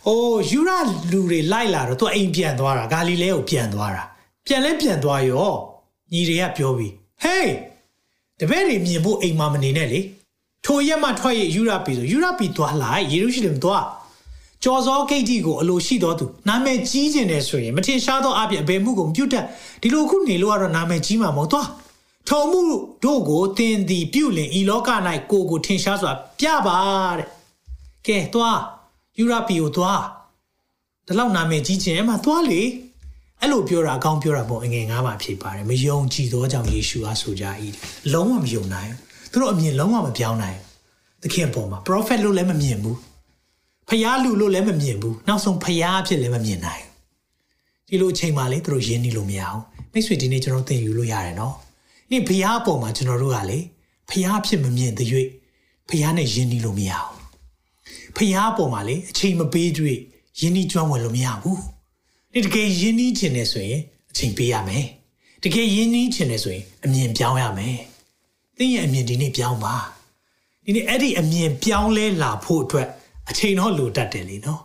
[0.07, 0.69] အိုးယူရ
[1.11, 4.03] လူတွေလိုက်လာတော့ तू အိမ်ပြန်သွားတာဂါလိလဲကိုပြန်သွားတာ။
[4.45, 5.51] ပြန်လဲပြန်သွားရော
[6.11, 6.91] ညီတွေကပြောပြီး
[7.23, 7.47] "Hey
[8.39, 9.99] တပည့်တွေမြင်ဖို့အိမ်မှာမနေနဲ့လေ။
[10.65, 13.85] ထိုရက်မှထွက်ရယူရပြည်ဆိုယူရပြည်သွားလိုက်ယေရုရှလင်သွား
[14.63, 19.45] ကြော်စောဂိတ်တီကိုအလိုရှိတော်သူနာမည်ကြီးကျင်တယ်ဆိုရင်မထင်ရှားသောအပြင်အဘယ်မှုကိုမပြုတ်တတ်
[19.81, 21.67] ဒီလိုခုနေလို့ကတော့နာမည်ကြီးမှာမဟုတ်သွား။
[22.29, 22.61] ထုံမှု
[23.03, 24.89] တို့ကိုသင်သည်ပြုလင်ဤလောက၌
[25.31, 26.77] ကိုကိုထင်ရှားစွာပြပါ
[27.17, 27.27] တဲ့
[28.07, 28.59] ကဲသွား
[29.17, 30.03] ယူရာပီကိုသွား
[31.07, 32.61] ဒီလောက်နာမည်ကြီးခြင်းမှာသွားလေ
[33.41, 37.45] အဲ့လိုပြောတာအကောင်းပြောတာပေါ့အငယ်ငါးပါဖြစ်ပါတယ်မယုံကြည်သောကြောင့်ယေရှုအားဆိုကြ၏
[38.13, 38.91] လုံးဝမယုံနိုင်
[39.31, 40.57] သူတို့အမြင်လုံးဝမပြောင်းနိုင်
[41.21, 42.97] သခင်ပေါ်မှာ prophet လို့လည်းမမြင်ဘူး
[43.89, 46.83] ဖျားလူလို့လည်းမမြင်ဘူးနောက်ဆုံးဖျားအဖြစ်လည်းမမြင်နိုင်
[47.87, 51.55] ဒီလိုအချိန်မှလေသူတို့ယဉ်နေလို့မရအောင်မိတ်ဆွေဒီနေ့ကျွန်တော်သင်ယူလို့ရတယ်နော်
[52.11, 53.59] နေ့ဘုရားအပေါ်မှာကျွန်တော်တို့ကလေ
[54.09, 55.07] ဘုရားဖြစ်မမြင်တဲ့၍
[55.89, 57.14] ဘုရားနဲ့ယဉ်နီးလို့မရဘူးဘု
[58.33, 59.97] ရားအပေါ်မှာလေအချိန်မပေးတွေ့
[60.39, 61.61] ယဉ်နီးကျွမ်းဝင်လို့မရဘူး
[62.33, 64.85] ဒီတကယ်ယဉ်နီးခြင်းနဲ့ဆိုရင်အချိန်ပေးရမယ်
[65.43, 67.77] တကယ်ယဉ်နီးခြင်းနဲ့ဆိုရင်အမြင်ပြောင်းရမယ်
[68.57, 69.75] သင်ရဲ့အမြင်ဒီနေ့ပြောင်းပါ
[70.65, 72.87] ဒီနေ့အဲ့ဒီအမြင်ပြောင်းလဲလာဖို့အတွက်
[73.29, 74.61] အချိန်တော့လိုတတ်တယ်လीနော်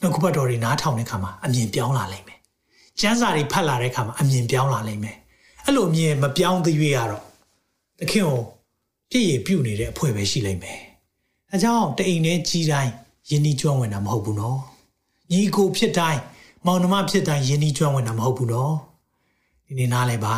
[0.00, 2.38] နှုတ်ကပတ်တော်တွေနားထောင်တဲ့အခါမှာအမြင်ပြောင်းလာလိမ့်မယ်
[3.00, 5.16] ကျမ်းစာတွေဖတ်လာတဲ့အခါမှာအမြင်ပြောင်းလာလိမ့်မယ်
[5.64, 7.22] အဲ့လိုမြင်မပြောင်းသေးရတော့
[7.98, 8.40] သခင်ကို
[9.10, 10.80] ပြည့်ရပြုတ်နေတဲ့အဖွဲပဲရှိလိမ့်မယ်။
[11.54, 12.92] အဲကြောင့်တအိမ်နဲ့ကြီးတိုင်း
[13.30, 14.58] ယဉ်ဤကျွမ်းဝင်တာမဟုတ်ဘူးနော်။
[15.30, 16.20] ညီကိုဖြစ်တိုင်း
[16.66, 18.74] မောင်နှမဖြစ်တိုင်းယဉ်ဤကျွမ်းဝင်တာမဟုတ်ဘူးနော်။
[19.66, 20.34] ဒီနေ့နားလဲပါ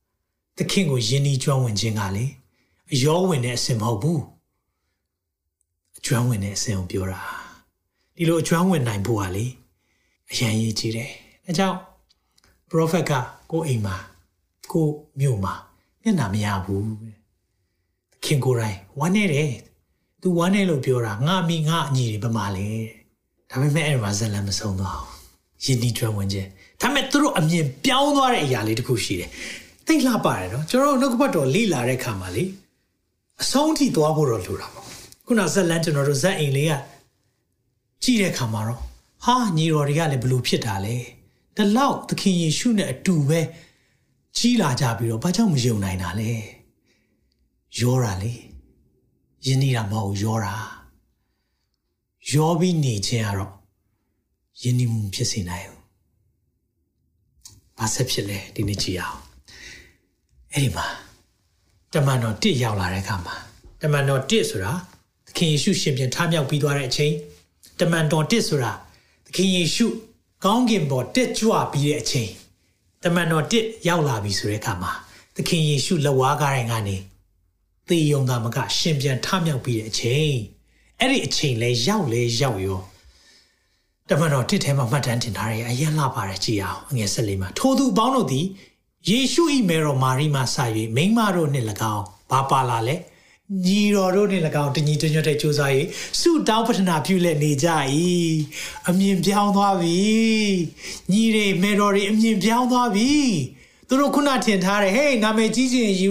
[0.56, 2.26] ။သခင်ကိုယဉ်ဤကျွမ်းဝင်ခြင်းကလေ
[2.92, 4.20] အယောဝင်တဲ့အစင်မဟုတ်ဘူး။
[5.98, 7.20] အကျွမ်းဝင်တဲ့အစင်ကိုပြောတာ။
[8.16, 9.46] ဒီလိုအကျွမ်းဝင်နိုင်ဖို့ကလေ
[10.30, 11.10] အရန်ရေးကြည့်တယ်။
[11.46, 11.78] အဲကြောင့်
[12.70, 13.12] prophet က
[13.50, 13.96] ကိုအိမ်မှာ
[14.72, 14.86] ကို
[15.20, 15.54] မြို့မှာ
[16.02, 16.86] မျက်နှာမရဘူး
[18.24, 19.50] ခင်ကိုယ်တိုင်ဝမ်းနေတယ်
[20.28, 22.68] သူဝမ်းနေလို့ပြောတာငါမိငါအညီတွေပမာလေ
[23.50, 25.00] ဒါပေမဲ့အဲ့မှာဇလန်မဆုံးတော့
[25.64, 26.48] ယဉ်ဒီကျွမ်းဝင်ခြင်း
[26.80, 29.30] ဒါပေမဲ့သူတို့အမြင်ပြောင်းသွားတဲ့အရာလေးတခုရှိတယ်
[29.86, 32.44] သိလှပါတယ်နော်ကျွန်တော်တို့နှုတ်ကပတ်တော်လေ့လာတဲ့ခါမှာလေ
[33.42, 34.86] အဆုံးထိသွားဖို့တော့လိုတာပေါ့
[35.26, 36.72] ခုနဇလန်ကျွန်တော်တို့ဇက်အိမ်လေးက
[38.02, 38.80] ကြည့်တဲ့ခါမှာတော့
[39.24, 40.96] ဟာညီတော်တွေကလည်းဘလို့ဖြစ်တာလဲ
[41.56, 43.40] ဒီလောက်သခင်ယေရှုနဲ့အတူပဲ
[44.36, 46.30] ကြီးလာကြပြီးတော့ဘာကြောင့်မယုံနိုင်တာလဲ
[47.80, 48.32] ရောတာလေ
[49.46, 50.54] ယဉ်နေတာမဟုတ်ရောတာ
[52.32, 53.52] ရောပြီးနေခြင်းကတော့
[54.62, 55.82] ယဉ်နေမှုဖြစ်စေနိုင်ဘူး
[57.78, 59.18] ဘာဆက်ဖြစ်လဲဒီနေ့ကြည့်အောင်
[60.52, 60.86] အဲ့ဒီမှာ
[61.94, 63.34] တမန်တော်တစ်ရောက်လာတဲ့အခါမှာ
[63.82, 64.72] တမန်တော်တစ်ဆိုတာ
[65.26, 67.12] သခင်ယေရှုရှင်ပြန်ထမြောက်ပြီးသွားတဲ့အချိန်
[67.80, 68.72] တမန်တော်တစ်ဆိုတာ
[69.26, 69.86] သခင်ယေရှု
[70.44, 72.30] ကောင်းကင်ဘော်တက်ကြွပြီးတဲ့အချိန်
[73.04, 74.92] တမန်တော်တစ်ရောက်လာပြီဆိုတဲ့အခါမှာ
[75.36, 76.96] သခင်ယေရှုလက်ဝါးကားတိုင်းကနေ
[77.88, 80.34] သေယုံသားမက ရှင်ပြန်ထမြောက်ပြီးတဲ့အချိန်
[81.00, 82.80] အဲ့ဒီအချိန်လဲရောက်လဲရောက်ရော
[84.08, 88.46] တမန်တော်တစ်ထဲမှာမှတ်တမ်းတင်ထားရအရင်လာပါတယ်ကြည်အောင်အငယ်ဆက်လေးမှာထိုသူအပေါင်းတို့သည်
[89.08, 90.56] ယေရှု၏မေတော်မာရိမှစ၍
[90.96, 92.96] မိန်းမတို့နှင့်၎င်းဘာပါလာလဲ
[93.64, 95.88] ညီတော်တို့နဲ့၎င်းတညီတညွတ်တဲ့ကြိုးစားရေး
[96.20, 97.68] ဆုတောင်းပတနာပြုလက်နေကြ၏
[98.88, 100.00] အမြင်ပြောင်းသွားပြီ
[101.12, 103.10] ညီတွေမေတော်တွေအမြင်ပြောင်းသွားပြီ
[103.88, 106.06] သူတို့ခုနထင်ထားတယ်ဟေးနာမည်ကြီးချင်းယေ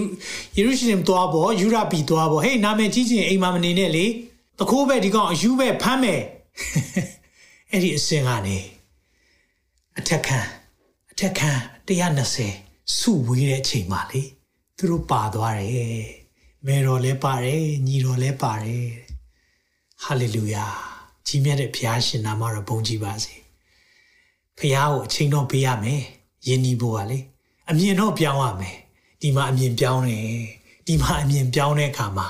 [0.66, 4.06] ရုရှလင်သွားပေါ့ယူရပီသွားပေါ့ဟေးနာမည်ကြီးချင်းအိမ်မှာမနေနဲ့လေ
[4.58, 6.22] တခိုးပဲဒီကောင်အယူပဲဖမ်းမယ်
[7.70, 8.58] အဲ့ဒီအစင်ကနေ
[9.98, 10.38] အထက်ခံ
[11.12, 11.50] အထက်ခံ
[11.88, 14.22] 120စုဝေးတဲ့အချိန်မှလေ
[14.76, 16.04] သူတို့ပါသွားတယ်
[16.66, 18.88] မေတော်လည်းပါတယ်ညီတော်လည်းပါတယ်
[20.02, 20.66] ဟာလေလုယာ
[21.26, 23.34] ကြီးမြတ်တဲ့ဘုရားရှင်နာမတော်ဘုန်းကြီးပါစေ
[24.58, 26.02] ဖះကိုအချိန်တော့ပေးရမယ်
[26.46, 27.18] ယဉ်နီးဖို့ကလေ
[27.70, 28.76] အမြင်တော့ပြောင်းရမယ်
[29.22, 30.26] ဒီမှာအမြင်ပြောင်းတယ်
[30.86, 32.26] ဒီမှာအမြင်ပြောင်းတဲ့အခါမှာ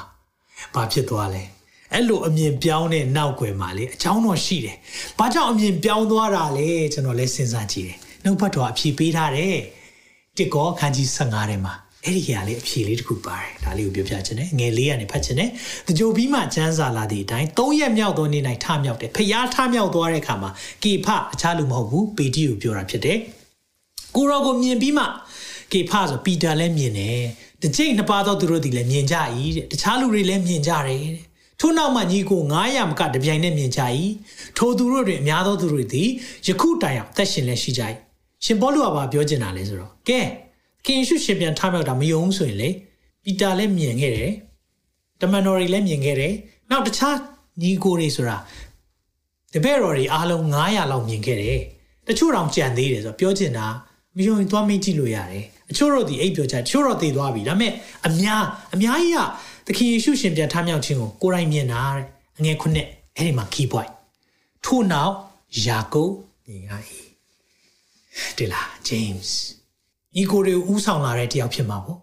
[0.75, 1.45] ဘာဖြစ်သွားလဲ
[1.93, 4.77] အဲ့လိုအမြင်ပြောင်းတဲ့နောက်ွယ်မှာလေအချောင်းတော့ရှိတယ်။
[5.19, 9.57] ဘာကြောင့်အမြင်ပြောင်းသွားတာလဲကျွန်တော်လည်းစဉ်းစားကြည့်တယ်။နှုတ်ဘတ်တော်အဖြေပေးထားတယ်။
[10.37, 11.75] တစ်ကောခန်းကြီး15ထဲမှာ
[12.05, 15.51] အဲ့ဒီဟာလေးအဖြေလေးတစ်ခုပါတယ်။ဒါလေးကိုပြောပြချင်တယ်။ငယ်လေးကနေဖတ်ချင်တယ်။
[15.87, 20.51] တကြိုပြီးမှကျမ်းစာလာသည့်အတိုင်း၃ရက်မြောက်သောနေ့၌ထမြောက်တယ်။ဖျားထမြောက်သွားတဲ့အခါမှာ
[20.83, 23.19] ကေဖအခြားလူမဟုတ်ဘူးပေတိကိုပြောတာဖြစ်တယ်။
[24.17, 25.05] ကိုရောကိုမြင်ပြီးမှ
[25.73, 27.21] ကေဖဆိုပီတာလည်းမြင်တယ်။
[27.63, 29.17] တစ်ချိန်နှစ်ပါးသောသူတို့ဒီလည်းမြင်ကြ၏
[29.57, 31.25] တဲ့။တခြားလူတွေလည်းမြင်ကြတယ်တဲ့။
[31.61, 33.83] ထို့နောက်မှညီကို900မကတပြိုင်နက်မြင်ကြ၏
[34.57, 36.09] ထိုသူတို့တွင်အများသောသူတို့သည်
[36.47, 37.83] ယခုတိုင်အောင်သက်ရှင်လည်းရှိကြ၏
[38.45, 40.21] ရှင်ပေါလုကဘာပြောချင်တာလဲဆိုတော့ကဲ
[40.85, 42.69] ခင်ရှုရှင်ပြန်ထားမြောက်တာမယုံဆိုရင်လေ
[43.25, 44.33] ပီတာလည်းမြင်ခဲ့တယ်
[45.21, 46.35] တမန်တော်တွေလည်းမြင်ခဲ့တယ်
[46.71, 47.17] နောက်တခြား
[47.63, 48.37] ညီကိုတွေဆိုတာ
[49.53, 51.61] တပည့်တော်တွေအားလုံး900လောက်မြင်ခဲ့တယ်
[52.07, 53.67] တချို့တောင်ကြံသေးတယ်ဆိုတော့ပြောချင်တာ
[54.17, 57.73] မယုံရင်သွားမေးကြည့်လို့ရတယ်အချို့တို့ဒီအိပ်ပြောချတချို့တော့သေသွားပြီဒါပေမဲ့
[58.07, 58.43] အများ
[58.75, 59.19] အများကြီးက
[59.67, 62.05] သခင်ယေရှုရှင်ပြန်ထမြောက်ခြင်းကိုကိုယ်တိုင်မြင်တာတဲ့
[62.39, 63.91] အငယ်ခုနှစ်အဲ့ဒီမှာ key point
[64.65, 65.13] ထို့နောက်
[65.67, 66.13] ယာကုပ်
[66.47, 66.71] မြင်ရ၏
[68.37, 69.29] ဒီလား James
[70.21, 71.99] ဤကိုယ်တွေဥဆောင်လာတဲ့တယောက်ဖြစ်မှာပေါ့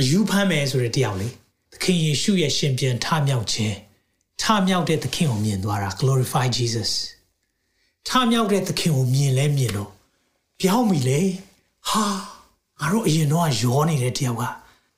[0.00, 1.28] အယူဖမ်းမယ်ဆိုတဲ့တယောက်လေ
[1.72, 3.76] သခင်ယေရှုရဲ့ရှင်ပြန်ထမြောက်ခြင်း
[4.42, 6.90] ထမြောက်တဲ့သခင်ကိုမြင်သွားတာ glorify Jesus
[8.08, 9.90] ထမြောက်တဲ့သခင်ကိုမြင်လဲမြင်တော့
[10.60, 11.20] ပြောင်းပြီလေ
[11.88, 12.04] ဟာ
[12.80, 14.44] ငါတို့အရင်တော့ရောနေတဲ့တယောက်က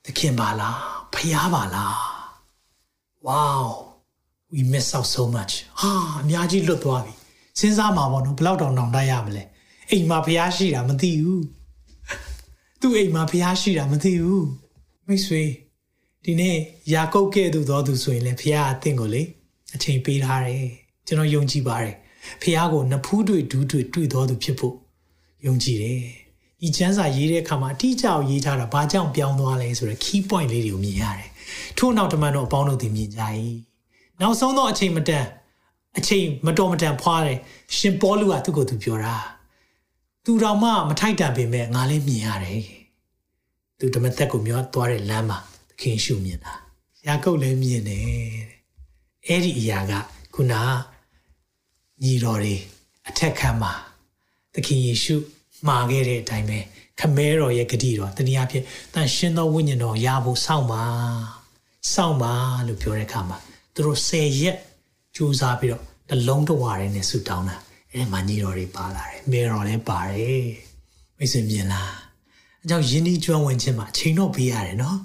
[0.05, 0.78] သခင်ပါလား
[1.14, 1.97] ဖျားပါလား
[3.26, 3.64] wow
[4.53, 7.12] we miss out so much ဟာအများကြီးလွတ်သွားပြီ
[7.59, 9.45] စဉ်းစားမှာပေါ့နော်ဘယ်တော့တောင်တောင်တတ်ရမလဲ
[9.91, 11.45] အိမ်မှာဖျားရှိတာမသိဘူး
[12.80, 14.49] သူ့အိမ်မှာဖျားရှိတာမသိဘူး
[15.07, 15.43] မိတ်ဆွေ
[16.24, 16.57] ဒီနေ့
[16.93, 19.22] ယာကုပ်ကဲ့သို့သောသူဆိုရင်လည်းဖျားအသင်ကိုလေ
[19.74, 20.66] အချိန်ပေးထားတယ်
[21.07, 21.97] ကျွန်တော်ယုံကြည်ပါတယ်
[22.43, 24.74] ဖျားကိုနဖူးတွေဒူးတွေတွေ့တော်သူဖြစ်ဖို့
[25.47, 26.01] ယုံကြည်တယ်
[26.61, 31.30] ဒီကျမ်းစာရေးတဲ့အခါမှာအတိအကျကိုရေးထားတာဘာကြောင့်ပြောင်းသွားလဲဆိုတော့ key point လေးတွေကိုမြင်ရတယ်
[31.78, 33.22] ထို့နောက်တမန်တော်အပေါင်းတို့သည်မြင်ကြ၏
[34.20, 35.26] နောက်ဆုံးသောအချိန်မတန်
[35.98, 37.38] အချိန်မတော်မတန်ဖွာတယ်
[37.76, 39.16] ရှင်ပေါလုကသူ့ကိုသူပြောတာ
[40.24, 42.62] သူတော်မှမထိုက်တန်ပေမဲ့ငါလည်းမြင်ရတယ်
[43.78, 45.38] သူဓမ္မသက်ကိုမျောသွားတဲ့လမ်းမှာ
[45.68, 46.54] သခင်ရှုမြင်တာ
[47.06, 48.06] ယာကုပ်လည်းမြင်တယ်
[49.26, 49.92] အဲ့ဒီအရာက
[50.34, 50.54] ခုန
[52.02, 52.54] ညီတော်တွေ
[53.08, 53.72] အထက်ခံမှာ
[54.54, 55.16] သခင်ယေရှု
[55.66, 56.58] မှာခဲ့တဲ့အတိုင်းပဲ
[57.00, 60.84] ခမဲတော်ရဲ့ဂတိတော်တနည်းအားဖြင့်တန်ရှင်းသောဝိညာဉ်တော်ရဖို့စောင့်ပါ
[61.92, 62.32] စောင့်ပါ
[62.66, 63.38] လို့ပြောတဲ့အခါမှာ
[63.74, 64.56] သူတို့၁၀ရက်
[65.16, 67.56] ကြိုးစားပြီးတော့နှလုံးတဝါရဲနဲ့ဆူတောင်းတာ
[67.92, 70.44] အဲ့ဒီမှာညီတော်တွေပါလာတယ်မဲတော်လည်းပါတယ်
[71.18, 71.92] မိတ်ဆွေမြင်လား
[72.62, 74.98] အကြောင်းယင်းဒီကျွမ်းဝင်ခြင်းမှာအချိန်တော့ပေးရတယ်နော်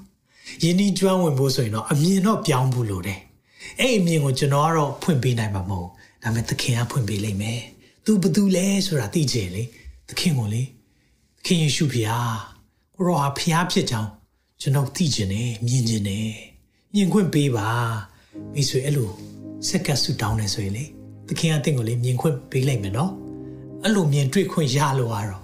[0.64, 3.20] ယင်းဒီကျွမ်းဝင်ဖို့ဆိုရင်တော့အမြင်တော့ပြောင်းဖို့လိုတယ်
[3.80, 5.90] အဲ့အမြင်ကိုကျွန်တော်ကတော့ဖွင့်ပေးနိုင်မှာမဟုတ်
[6.24, 7.62] ဒါပေမဲ့သခင်ကဖွင့်ပေးလိမ့်မယ်
[8.06, 9.64] သူဘသူလဲဆိုတာသိကြလေ
[10.08, 10.64] သခင်ကိုလေ
[11.38, 12.38] သခင်ယေရှုဖျား
[12.96, 14.10] ကိုရောဟာဖျားဖြစ်ကြောင်း
[14.62, 16.32] ကျွန်တော်သိကျင်တယ်မြင်ကျင်တယ်
[16.94, 17.70] မြင်ခွင့်ပေးပါ
[18.54, 19.12] မိတ်ဆွေအဲ့လို
[19.68, 20.86] စက္ကပ်ဆူတောင်းနေဆိုရင်လေ
[21.28, 23.12] သခင်အသင်ကိုလေမြင်ခွင့်ပေးလိုက်မယ်နော်
[23.84, 25.44] အဲ့လိုမြင်တွေ့ခွင့်ရလို့ရတော့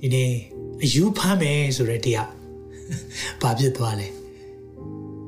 [0.00, 0.30] ဒီနေ့
[0.82, 2.30] အယူဖမ်းမယ်ဆိုတဲ့တရား
[3.40, 4.08] ဘာဖြစ်သွားလဲ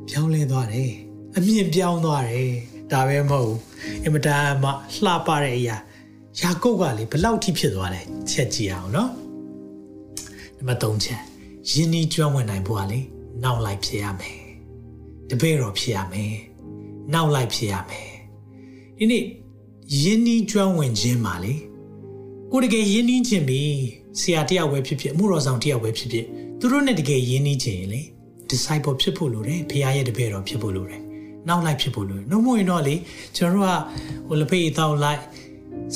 [0.09, 0.91] ပြောင်းလဲသွားတယ်
[1.37, 2.51] အမြင်ပြောင်းသွားတယ်
[2.93, 3.55] ဒါပဲမဟုတ်
[4.03, 4.71] အင်မတန်မှ
[5.05, 5.77] လှပတဲ့အရာ
[6.41, 9.11] ယာကုပ်ကလေဘလောက်ထိဖြစ်သွားလဲချက်ကြည့်အောင်နော်
[10.57, 11.21] နံပါတ်3ချက်
[11.71, 13.01] ယင်းဤကျွမ်းဝင်နိုင်ဖို့ကလေ
[13.43, 14.39] နောက်လိုက်ဖြစ်ရမယ်
[15.31, 16.33] တပည့်တော်ဖြစ်ရမယ်
[17.15, 18.11] နောက်လိုက်ဖြစ်ရမယ်
[18.99, 19.25] ဒီနေ့
[20.03, 21.55] ယင်းဤကျွမ်းဝင်ခြင်းပါလေ
[22.53, 23.61] ကိုတကယ်ယင်းဤခြင်းပြီ
[24.21, 26.27] ဆရာတယောက်ပဲဖြစ်ဖြစ်အမှုတော်ဆောင်တယောက်ပဲဖြစ်ဖြစ်
[26.59, 28.01] သူတို့နဲ့တကယ်ယင်းဤခြင်းလေ
[28.51, 31.03] disciple ဖြစ်ဖို့လိုတယ်ဖခင်ရဲ့တပည့်တော်ဖြစ်ဖို့လိုတယ်
[31.49, 32.95] နောက်လိုက်ဖြစ်ဖို့လိုတယ်နှုတ်မဝင်တော့လေ
[33.37, 35.21] ကျွန်တော်တို့ကဟိုလပိတ်တောက်လိုက်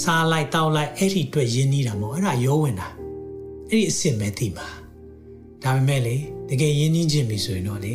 [0.02, 2.88] စားလိုက်တောက်လိုက်အဲ့ဒီအတွက်ယင်းနေတာမဟုတ်အဲ့ဒါရောဝင်တာ
[3.68, 4.68] အဲ့ဒီအစ်စ်မဲ့သိမှာ
[5.62, 6.16] ဒါပေမဲ့လေ
[6.48, 7.94] တကယ်ယင်းနှင်းခြင်းပြီဆိုရင်တော့လေ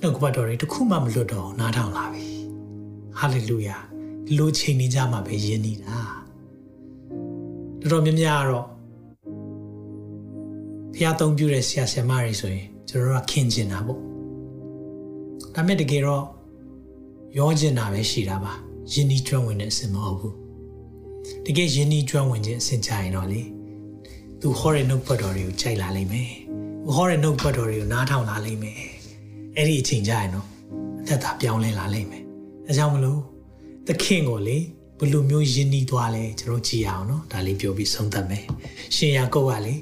[0.00, 2.26] နှုတ်ကပတ်တော်တွေတခုမှမလွတ်တော့နားထောင်လာပြီ
[3.18, 3.76] ဟာလေလုယာ
[4.26, 5.98] ဒီလိုချိန်နေကြမှာပဲယင်းနေတာ
[7.80, 8.66] တော်တော်များများကတော့
[10.94, 13.98] ဖျားသုံးပြတဲ့ဆရာဆရာမတွေဆိုရင်ကျွန်တော်တို့ကခင်ကျင်တာပေါ့
[15.54, 16.24] ဒါမဲ့တကယ်တော့
[17.38, 18.52] ရောကျင်တာပဲရှိတာပါ
[18.92, 20.34] ယင်းဒီကျွမ်းဝင်တဲ့အစင်မဟုတ်ဘူး
[21.44, 23.42] တကယ်ယင်းဒီကျွမ်းဝင်ခြင်းအစင်ကြရင်တော့လေ
[24.40, 26.30] သူဟောတဲ့နှုတ်ပတ်တော်တွေကိုကြိုက်လာလိမ့်မယ်
[26.84, 28.76] သူဟောတဲ့နှုတ်ပတ်တော်တွေကိုနားထောင်လာလိမ့်မယ်
[29.56, 30.46] အဲ့ဒီအချိန်ကြရင်တော့
[31.00, 32.22] အသက်သာပြောင်းလဲလာလိမ့်မယ်
[32.66, 33.20] ဒါကြောင့်မလို့
[33.86, 34.58] သခင်ကိုလေ
[34.98, 38.44] ဘယ်လိုမျိုးယဉ်နီးသွားလဲကျွန်တော်ကြည့်အောင်နော်ဒါလေးပြောပြီးဆုံးသတ်မယ်
[38.96, 39.74] ရှင်ယာကုပ်ကလေ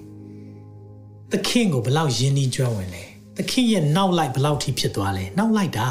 [1.32, 3.04] သခင်ကိုဘယ်လောက်ယဉ်နီးကျွမ်းဝင်လဲ
[3.36, 5.88] သခင်ရဲ့နောက်လိုက်ဘယ်လောက်ထိဖြစ်သွားလဲနောက်လိုက်တာ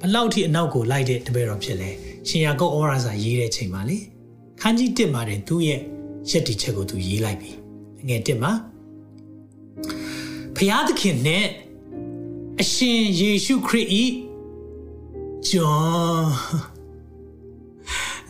[0.00, 1.90] ဘယ်လောက်ထိအနောက်ကိုလိုက်တဲ့တပည့်တော်ဖြစ်လဲ
[2.28, 3.98] ရှင်ယာကုပ်ဩရာစာရေးတဲ့ချိန်မှာလေ
[4.60, 5.80] ခန်းကြီး1မှာတင်သူ့ရဲ့
[6.30, 7.50] ယက်တီချက်ကိုသူရေးလိုက်ပြီ
[8.08, 8.52] ငယ်1မှာ
[10.56, 11.44] ဖျားသခင်နဲ့
[12.60, 14.04] အရှင်ယေရှုခရစ်ဤ
[15.48, 16.26] ကျွန်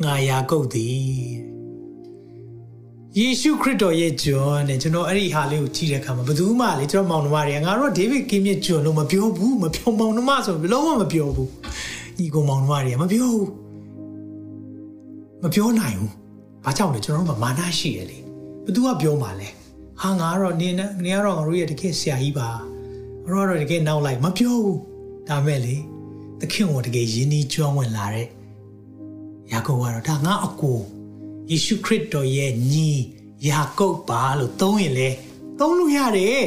[0.02, 1.46] ငါယာကုတ်သည်
[3.18, 11.50] ယေရှုခရစ်တော်ရဲ့ကျွန်နဲ့ကျွန်တော်အဲ့ဒီဟာလေးကိုကြည့်တဲ့အခါမှာဘယ်သူမှလေကျွန်တော်မောင်နှမတွေကငါတို့ဒေးဗစ်ကင်းမြစ်ကျွန်လို့မပြောဘူးမပြောမောင်နှမဆိုဘယ်လုံးမှမပြောဘူး
[12.18, 13.65] ညီကောင်မောင်နှမတွေကမပြောဘူးမ
[15.54, 16.12] ပြောနိုင်ဘူး
[16.64, 18.18] ဘာကြောင့်လဲကျွန်တော်တို့မှာမာနရှိရလေ
[18.64, 19.48] ဘသူကပြောမှာလဲ
[20.00, 22.48] ဟာငါကတော့နင်းနေကတော့ငါတို့ရဲ့တကယ်ဆရာကြီးပါ
[23.24, 24.80] ငါတို့ကတော့တကယ်နောက်လိုက်မပြောဘူး
[25.28, 25.76] ဒါမဲ့လေ
[26.40, 28.28] သခင်ကတကယ်ယဉ်ဤကျွမ်းဝင်လာတဲ့
[29.52, 30.78] ယာကုပ်ကတော့ဒါငါအကို
[31.50, 32.90] ယေရှုခရစ်တော်ရဲ့ညီ
[33.48, 35.08] ယာကုပ်ပါလို့သုံးရင်လေ
[35.58, 36.44] သုံးလို့ရတယ်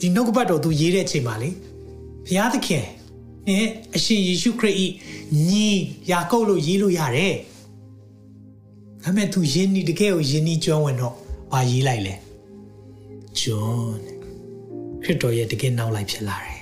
[0.00, 1.50] ဒီနှုတ်ကပတ်တော်သူရေးတဲ့ချိန်မှာလေ
[2.26, 2.84] ဘုရားသခင်
[3.48, 4.86] နဲ့အရှင်ယေရှုခရစ်ဤ
[5.48, 5.68] ညီ
[6.10, 7.34] ယာကုပ်လို့ရေးလို့ရတယ်
[9.04, 11.14] ဒါပေမဲ့သူယဉ်ဤတကယ်ကိုယဉ်ဤကျွမ်းဝင်တော့
[11.52, 12.14] ဘာရေးလိုက်လဲ
[13.38, 13.98] ဂျွန်
[15.02, 16.60] ခရစ်တော်ရဲ့တကယ်နောက်လိုက်ဖြစ်လာတယ်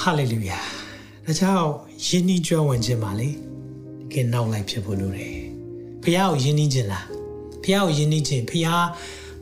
[0.00, 0.58] ဟာလေလုယာ
[1.24, 1.68] ဒါကြောင့်
[2.06, 3.28] ယဉ်ဤကျွမ်းဝင်ခြင်းပါလေ
[4.12, 5.36] ကဲနောက်လိုက်ဖြစ်ဖို့လိုတယ်
[6.02, 7.06] ဖះကိုယဉ်နှီးခြင်းလား
[7.62, 8.68] ဖះကိုယဉ်နှီးခြင်းဖះ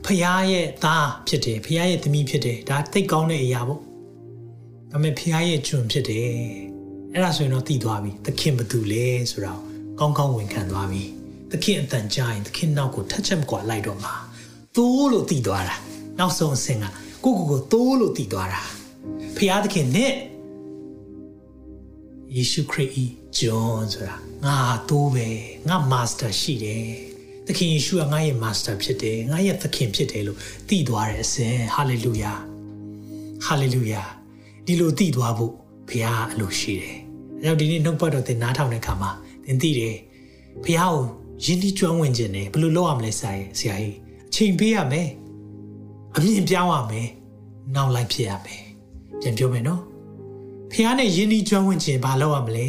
[0.05, 3.79] ဖះရဲ့သားဖြစ်တယ်ဖះရဲ့သမီးဖြစ်တယ်ဒါသိကောင်းတဲ့အရာပေါ့
[4.91, 6.27] ဒါပေမဲ့ဖះရဲ့ကျွန်ဖြစ်တယ်
[7.13, 9.68] အဲ့ဒါဆိုရင်တော့သိသွားပြီသခင်ဘသူလဲဆိုတော့
[9.99, 11.03] ကောင်းကောင်းဝန်ခံသွားပြီ
[11.51, 14.13] သခင်အတန်ကြာရင်သခင်နောက်ကိုထက်ချက်မကွာလိုက်တော့မှာ
[14.75, 15.75] သိုးလို့သိသွားတာ
[16.19, 16.85] နောက်ဆုံးအဆင့်က
[17.25, 18.61] ကိုကိုကိုသိုးလို့သိသွားတာ
[19.35, 20.13] ဖះသခင်နဲ့
[22.35, 23.05] ယေရှုခရစ်ဤ
[23.37, 24.57] ဂျွန်ဆိုတာငါ
[24.89, 25.27] တိုးပဲ
[25.69, 26.87] ငါမာစတာရှိတယ်
[27.47, 30.37] သခင်ယေရှုကငါရဲ့မာစတာဖြစ်တယ်ငါရဲ့သခင်ဖြစ်တယ်လို့
[30.69, 32.33] သိသွားတဲ့အစဉ်ဟာလေလုယာ
[33.45, 34.03] ဟာလေလုယာ
[34.65, 35.53] ဒီလိုသိသွားဖို့
[35.89, 36.97] ဘုရားအလိုရှိတယ်
[37.41, 39.11] အဲကြောင့်ဒီနေ့နှုတ်ပတ်တော်သင်နားထောင်တဲ့အခါမှာ
[39.49, 39.97] သင်သိတယ်
[40.63, 41.05] ဘုရားကို
[41.43, 43.95] ယဉ်ဒီကျွမ်းဝင်ခြင်းနဲ့ဘယ်လိုလုပ်ရမလဲဆရာဆရာကြီး
[44.29, 45.09] အချိန်ပေးရမယ်
[46.15, 47.07] အမြင်ပြောင်းရမယ်
[47.75, 48.63] နောက်လိုက်ဖြစ်ရမယ်
[49.21, 49.81] ပြန်ပြောမယ်နော်
[50.71, 52.67] ဖះနဲ့ယဉ်ဒီကျွမ်းဝင်ခြင်းဘာလုပ်ရမလဲ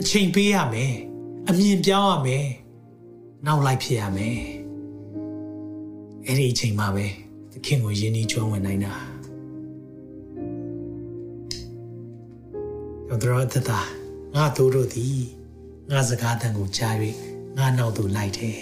[0.00, 0.94] အချိန်ပေးရမယ်
[1.48, 2.46] အမြင်ပြောင်းရမယ်
[3.46, 4.38] နောက်လိုက်ဖြစ်ရမယ်
[6.26, 7.06] အဲ့ဒီအချိန်မှာပဲ
[7.52, 8.94] သခင်ကိုယဉ်ဒီကျွမ်းဝင်နိုင်တာ
[13.08, 13.80] ယောဒရတတာ
[14.34, 15.37] ငါတို့တို့သည်
[15.92, 16.94] ငါစကားတန်ကိုကြား၍
[17.58, 18.56] ငါနောက်သို့လိုက်တယ်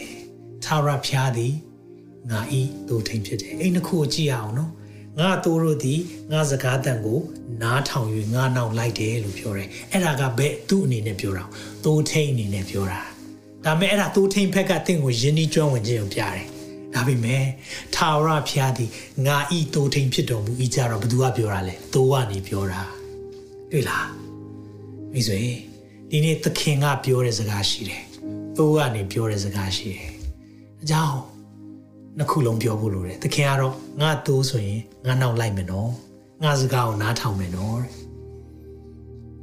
[0.65, 1.55] သာရဖျားသည်
[2.31, 4.73] ငါဤတို့ထိန်ဖြစ်တယ်အဲ့နှစ်ခုကိုကြည့်ရအောင်နော်
[5.19, 6.01] ငါတို့တို့သည်
[6.33, 7.21] ငါစကားတန်ကို
[7.63, 11.45] နားထောင်၍ငါနောက်လိုက်တယ်လို့ပြောတယ်အဲ့ဒါကဘယ်သူ့အနေနဲ့ပြောတာ
[11.85, 13.01] သိုးထိန်အနေနဲ့ပြောတာ
[13.65, 16.45] ဒါပေမဲ့အဲ့ဒါသိုးထိန်ဖက်ကတင့်ကိုယဉ်ဤကျွမ်းဝင်ခြင်းကိုပြတယ်
[16.95, 17.45] ဒါပေမဲ့
[17.95, 18.91] ထာဝရဘုရားသည်
[19.27, 22.83] ငါဤသိုးထိန်ဖြစ်တော်မူဤကြတော့ဘသူကပြောတာလဲသိုးကနေပြောတာ
[23.71, 24.09] တွေ့လား
[25.13, 25.41] မိတ်ဆွေ
[26.11, 28.03] ဒီနေ့သခင်ကပြောတဲ့စကားရှိတယ်
[28.57, 30.11] သိုးကနေပြောတဲ့စကားရှိတယ်
[30.83, 31.21] အကြောင်း
[32.19, 35.91] နှစ်ခုလုံးပြောဖို့လိုတယ်သခင်ကတော့ငါသိုးဆိုရင်ငါနောက်လိုက်မယ်နော်
[36.43, 37.79] ငါစကားကိုနားထောင်မယ်နော်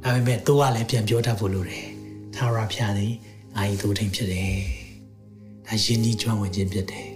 [0.02, 1.86] ဒါပေမဲ့သိုးကလည်းပြန်ပြောတတ်ဖို့လိုတယ်
[2.34, 3.12] သာရဖျားသည်
[3.56, 4.54] ငါဤသိုးထိန်ဖြစ်တယ်
[5.66, 7.08] ဒါယဉ်ဤကျွမ်းဝင်ခြင်းဖြစ်တယ်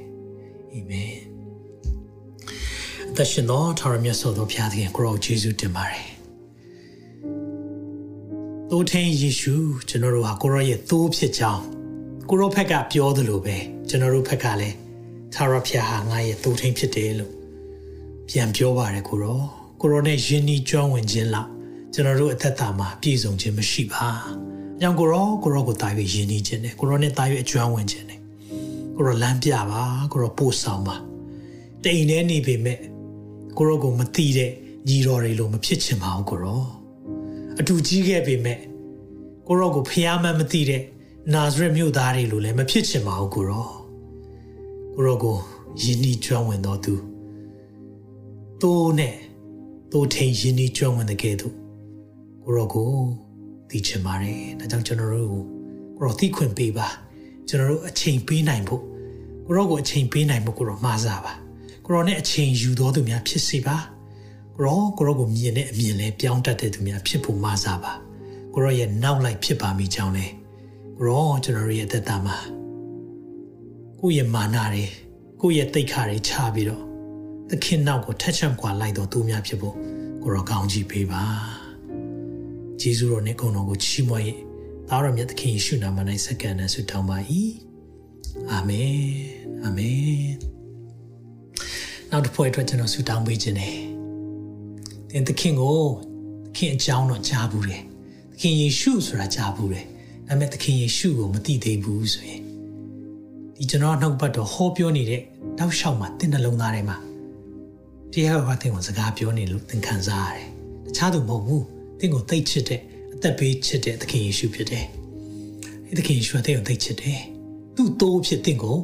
[0.73, 1.15] အာမင်
[3.11, 6.18] အသက်ရှင်သောထာဝရမြတ်စွာဘုရားသခင်ကိုရောယေရှုတင်ပါတယ်
[8.73, 9.55] သိုးထင်းယေရှု
[9.89, 11.63] ကျွန်တော်တို့ဟာကိုရောရဲ့သိုးဖြစ်ကြောင်း
[12.29, 13.57] ကိုရောဖက်ကပြောသလိုပဲ
[13.89, 14.77] ကျွန်တော်တို့ဖက်ကလည်း
[15.35, 17.33] သာရဖျားဟာငါရဲ့သိုးထင်းဖြစ်တယ်လို့
[18.29, 19.41] ပြန်ပြောပါတယ်ကိုရော
[19.81, 21.49] ကိုရောနဲ့ယဉ်ဤကျွမ်းဝင်ခြင်းလောက်
[21.95, 24.07] ကျွန်တော်တို့အသက်တာမှာပြည့်စုံခြင်းမရှိပါ။
[24.81, 28.21] ကြောင့်ကိုရောကိုရောကိုတာ၍ယဉ်ဤခြင်းနဲ့ကိုရောနဲ့တာ၍အကျွမ်းဝင်ခြင်းနဲ့
[28.97, 30.97] ကိုရောလမ်းပြပါကိုရောပို့ဆောင်ပါ။
[31.85, 32.79] တိမ်နေနေပေမဲ့
[33.57, 34.51] ကိုရောကိုမတိတဲ့
[34.89, 36.63] ညီတော်တွေလိုမဖြစ်ချင်ပါဘူးကိုရော။
[37.61, 38.59] အတူကြီးခဲ့ပေမဲ့
[39.47, 40.83] ကိုရောကိုဖျားမှန်းမသိတဲ့
[41.35, 43.69] နာဇရက်မြို့သားတွေလိုလည်းမဖြစ်ချင်ပါဘူးကိုရော။
[44.95, 45.37] ကိုရောကို
[45.83, 46.95] ယဉ်ဤကျွမ်းဝင်တော်သူ
[48.61, 49.17] သိုးနဲ့
[49.93, 51.55] သိုးထိန်ရင်းနှီးကျွမ်းဝင်တဲ့ကဲ့သို့
[52.45, 52.91] ကိုရောကို
[53.71, 55.29] သိချင်ပါတယ်။ဒါကြောင့်ကျွန်တော်တို့
[55.97, 56.87] ကိုရောသိခွင့်ပေးပါ။
[57.49, 58.83] ကျွန်တော်တို့အချိန်ပေးနိုင်ဖို့
[59.47, 61.33] ကိုရောကိုအချိန်ပေးနိုင်ဖို့ကိုရောမှားစားပါ။
[61.85, 63.98] ကိုရောနဲ့အချိန်ယူတော်သူများဖြစ်စေပါ။ကို
[64.63, 67.95] ရောကိုရောကိုမြင်တဲ့အမြင်လဲပြောင်းတတ်တဲ့သူများဖြစ်ဖို့မှားစားပါ။
[68.55, 70.27] ကိုရောရဲ့နောက်လိုက်ဖြစ်ပါမိကြောင်းလဲ
[70.97, 72.37] ကိုရောကျွန်တော်ရဲ့အသက်တာမှာ
[74.01, 74.85] ကိုယ့်ရဲ့မာနတွေ
[75.41, 76.83] ကိုယ့်ရဲ့တိတ်ခါတွေချပြီးတော့
[77.49, 79.75] သခင်နောက်ကိုထက်ချံကွာလိုက်တော့သူများဖြစ်ဖို့
[80.23, 81.25] ကိုရောကောင်းကြီးပေးပါ
[82.81, 84.25] ဂျေဇုတော်နဲ့ဂုဏ်တော်ကိုချီးမွမ်း၏
[84.89, 87.19] သားတော်မြတ်သခင်ယေရှုနာမ၌စက္ကန့်နဲ့ဆုတောင်းပါ၏
[88.51, 88.97] အာမင်
[89.65, 90.31] အာမင်
[92.11, 93.98] နောက်တစ်ဖွဲ့အတွက်ကျွန်တော်ဆုတောင်းပေးခြင်းတယ်
[95.11, 95.81] သင်သခင်ကို
[96.47, 97.83] သခင်အကြောင်းတော့ကြားဘူးတယ်
[98.33, 99.85] သခင်ယေရှုဆိုတာကြားဘူးတယ်
[100.29, 102.43] ဒါပေမဲ့သခင်ယေရှုကိုမသိသေးဘူးဆိုရင်
[103.57, 105.23] ဒီကျွန်တော်နှုတ်ပတ်တော်ဟောပြောနေတဲ့
[105.59, 106.99] တောက်လျှောက်မှာတင်းနှလုံးသားထဲမှာ
[108.13, 110.47] တရားဟောတဲ့ကိုစကားပြောနေလို့သင်ခံစားရတယ်။
[110.87, 111.63] တခြားသူမဟုတ်ဘူး။
[111.99, 112.81] သင်ကိုသိချစ်တဲ့
[113.15, 114.85] အသက်ပေးချစ်တဲ့သခင်ယေရှုဖြစ်တယ်။
[115.87, 117.21] ဒီသခင်ယေရှုကသင်ကိုသိချစ်တယ်။
[117.77, 118.79] သူ့တိုးဖြစ်သင်ကို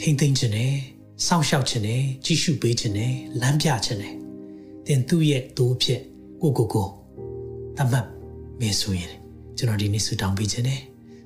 [0.00, 0.72] ထိမ့်သိမ့်ခြင်းနဲ့
[1.26, 4.14] စောင့်ရှောက်ခြင်းနဲ့ကြည့်ရှုပေးခြင်းနဲ့လမ်းပြခြင်းနဲ့
[4.86, 6.00] သင်သူ့ရဲ့တိုးဖြစ်
[6.42, 6.88] ကိုကိုကို
[7.78, 8.06] တမတ်
[8.60, 9.12] မေဆိုရင်
[9.56, 10.80] ကျွန်တော်ဒီနေ့ဆူတောင်းပေးခြင်းနဲ့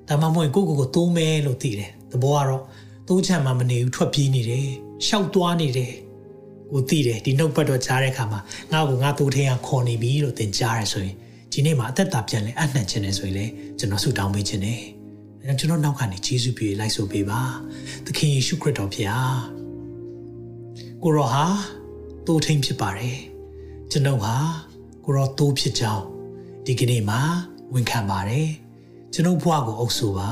[0.08, 2.62] ဒါမှမဟုတ်ကိုကိုကိုတိုးမဲလို့သိတယ်။သဘောကတော့
[3.08, 4.66] တိုးချမ်းမှမနေဘူးထွက်ပြေးနေတယ်။
[5.06, 5.92] ရှောက်သွားနေတယ်။
[6.70, 8.40] ကိုသိတယ်ဒီနှုတ်ပတ်တော်ကြားတဲ့အခါမှာ
[8.72, 11.16] ငါ့ကိုငါတိုးထင်းကခေါ်နေပြီလို့သင်ကြားရဆိုရင်
[11.52, 13.46] ဒီနေ့မှာအသက်တာပြန်လဲအနှံ့ခြင်းနဲ့ဆိုရင်လေ
[13.78, 14.80] ကျွန်တော်ဆူတောင်းပေးခြင်းနဲ့
[15.58, 17.40] ကျွန်တော်နောက်ကနေယေရှုပြေလိုက်ဆိုပေးပါ
[18.06, 19.38] သခင်ယေရှုခရစ်တော်ဖျား
[21.02, 21.44] ကိုရောဟာ
[22.26, 23.18] တိုးထင်းဖြစ်ပါတယ်
[23.90, 24.36] ကျွန်တော်ဟာ
[25.04, 26.04] ကိုရောတိုးဖြစ်ကြောင်း
[26.66, 27.20] ဒီကနေ့မှာ
[27.74, 28.48] ဝန်ခံပါတယ်
[29.12, 30.30] ကျွန်တော်ဘဝကိုအုပ်ဆိုပါ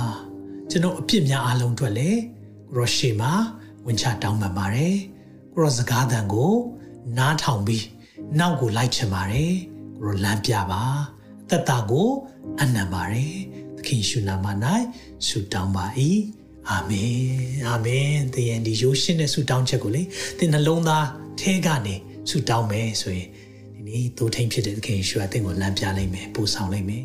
[0.70, 2.20] ကျွန်တော်အပြစ်များအလုံးအတွက်လည်း
[2.68, 3.32] ကိုရောရှေမှာ
[3.86, 4.96] ဝင်ချတောင်းပန်ပါတယ်
[5.52, 6.52] ကိုရောစကားသံကို
[7.18, 7.86] နားထောင်ပြီး
[8.38, 9.52] နောက်ကိုလိုက်ချင်ပါတယ်
[9.96, 10.82] ကိုရောလမ်းပြပါ
[11.44, 12.08] အသက်တာကို
[12.60, 13.34] အနံပါတယ်
[13.76, 14.46] သခင်ရှုနာမ၌
[15.26, 15.84] ဆုတောင်းပါ၏
[16.70, 17.16] အာမင်
[17.68, 20.02] အာမင်သင်ရဲ့ဒီရိုးရှင်းတဲ့ဆုတောင်းချက်ကိုလေ
[20.38, 21.06] သင်နှလုံးသား
[21.40, 21.96] ထဲကနေ
[22.28, 23.28] ဆုတောင်းမယ်ဆိုရင်
[23.74, 27.04] ဒီနေ့တိုးထိန်ဖြစ်တဲ့သခင်ရှုအသင်ကိုလမ်းပြလိုက်မယ်ပို့ဆောင်လိုက်မယ်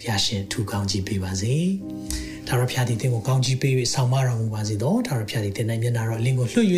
[0.00, 1.54] ဖျာရှင်ထူကောင်းကြီးပေးပါစေ
[2.46, 6.68] ထာဝရဘုရားသည်သင်ကိုကောင်းကြီးပေး၍ဆောင်မတော်မူပါစေသောထာဝရဘုရားသည်သင်၌မျက်နာတော်အလင်းကိုလွှတ်၍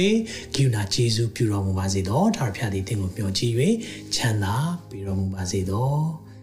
[0.55, 3.53] ဂိူနာကျေးဇူးပြုတော်မူပါစေသောထာဝရဘုရားသည်သင်ကိုမျှော်ကြည့်၍
[4.15, 4.55] ချမ်းသာ
[4.91, 5.89] ပေးတော်မူပါစေသော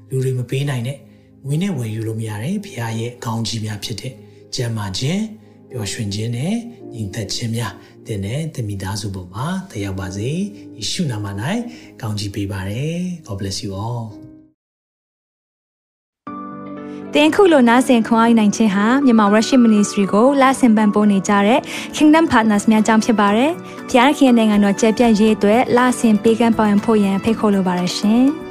[0.10, 0.98] လူတွေမပေးနိုင်တဲ့
[1.46, 4.14] ငွေနဲ့ဝယ်ယူလို့မရတဲ့ဘုရားရဲ့ကောင်းကြီးများဖြစ်တဲ့
[4.56, 5.22] ကျမ်းမာခြင်း
[5.72, 6.56] ပျော်ရွှင်ခြင်းနဲ့
[6.94, 7.74] ညီသက်ခြင်းများ
[8.08, 10.32] တင်တဲ့တမိသားစုပေါ်မှာတရားပါစေ
[10.78, 11.26] ယေရှုနာမ၌
[12.02, 14.06] ကောင်းချီးပေးပါရယ် God bless you all
[17.14, 21.60] တင်ခုလိုနာဆင်ခွန်အားနိုင်ခြင်းဟာမြန်မာ Worship Ministry ကိုလာဆင်ပန်ပိုးနေကြတဲ့
[21.96, 23.52] Kingdom Partners များအကြောင်းဖြစ်ပါတယ်။
[23.90, 28.26] ဖျားခင်နိုင်ငံတော်ကျယ်ပြန့်ရေးအတွက်လာဆင်ပေးကမ်းပောင်းဖို့ရန်ဖိတ်ခေါ်လိုပါတယ်ရှင်။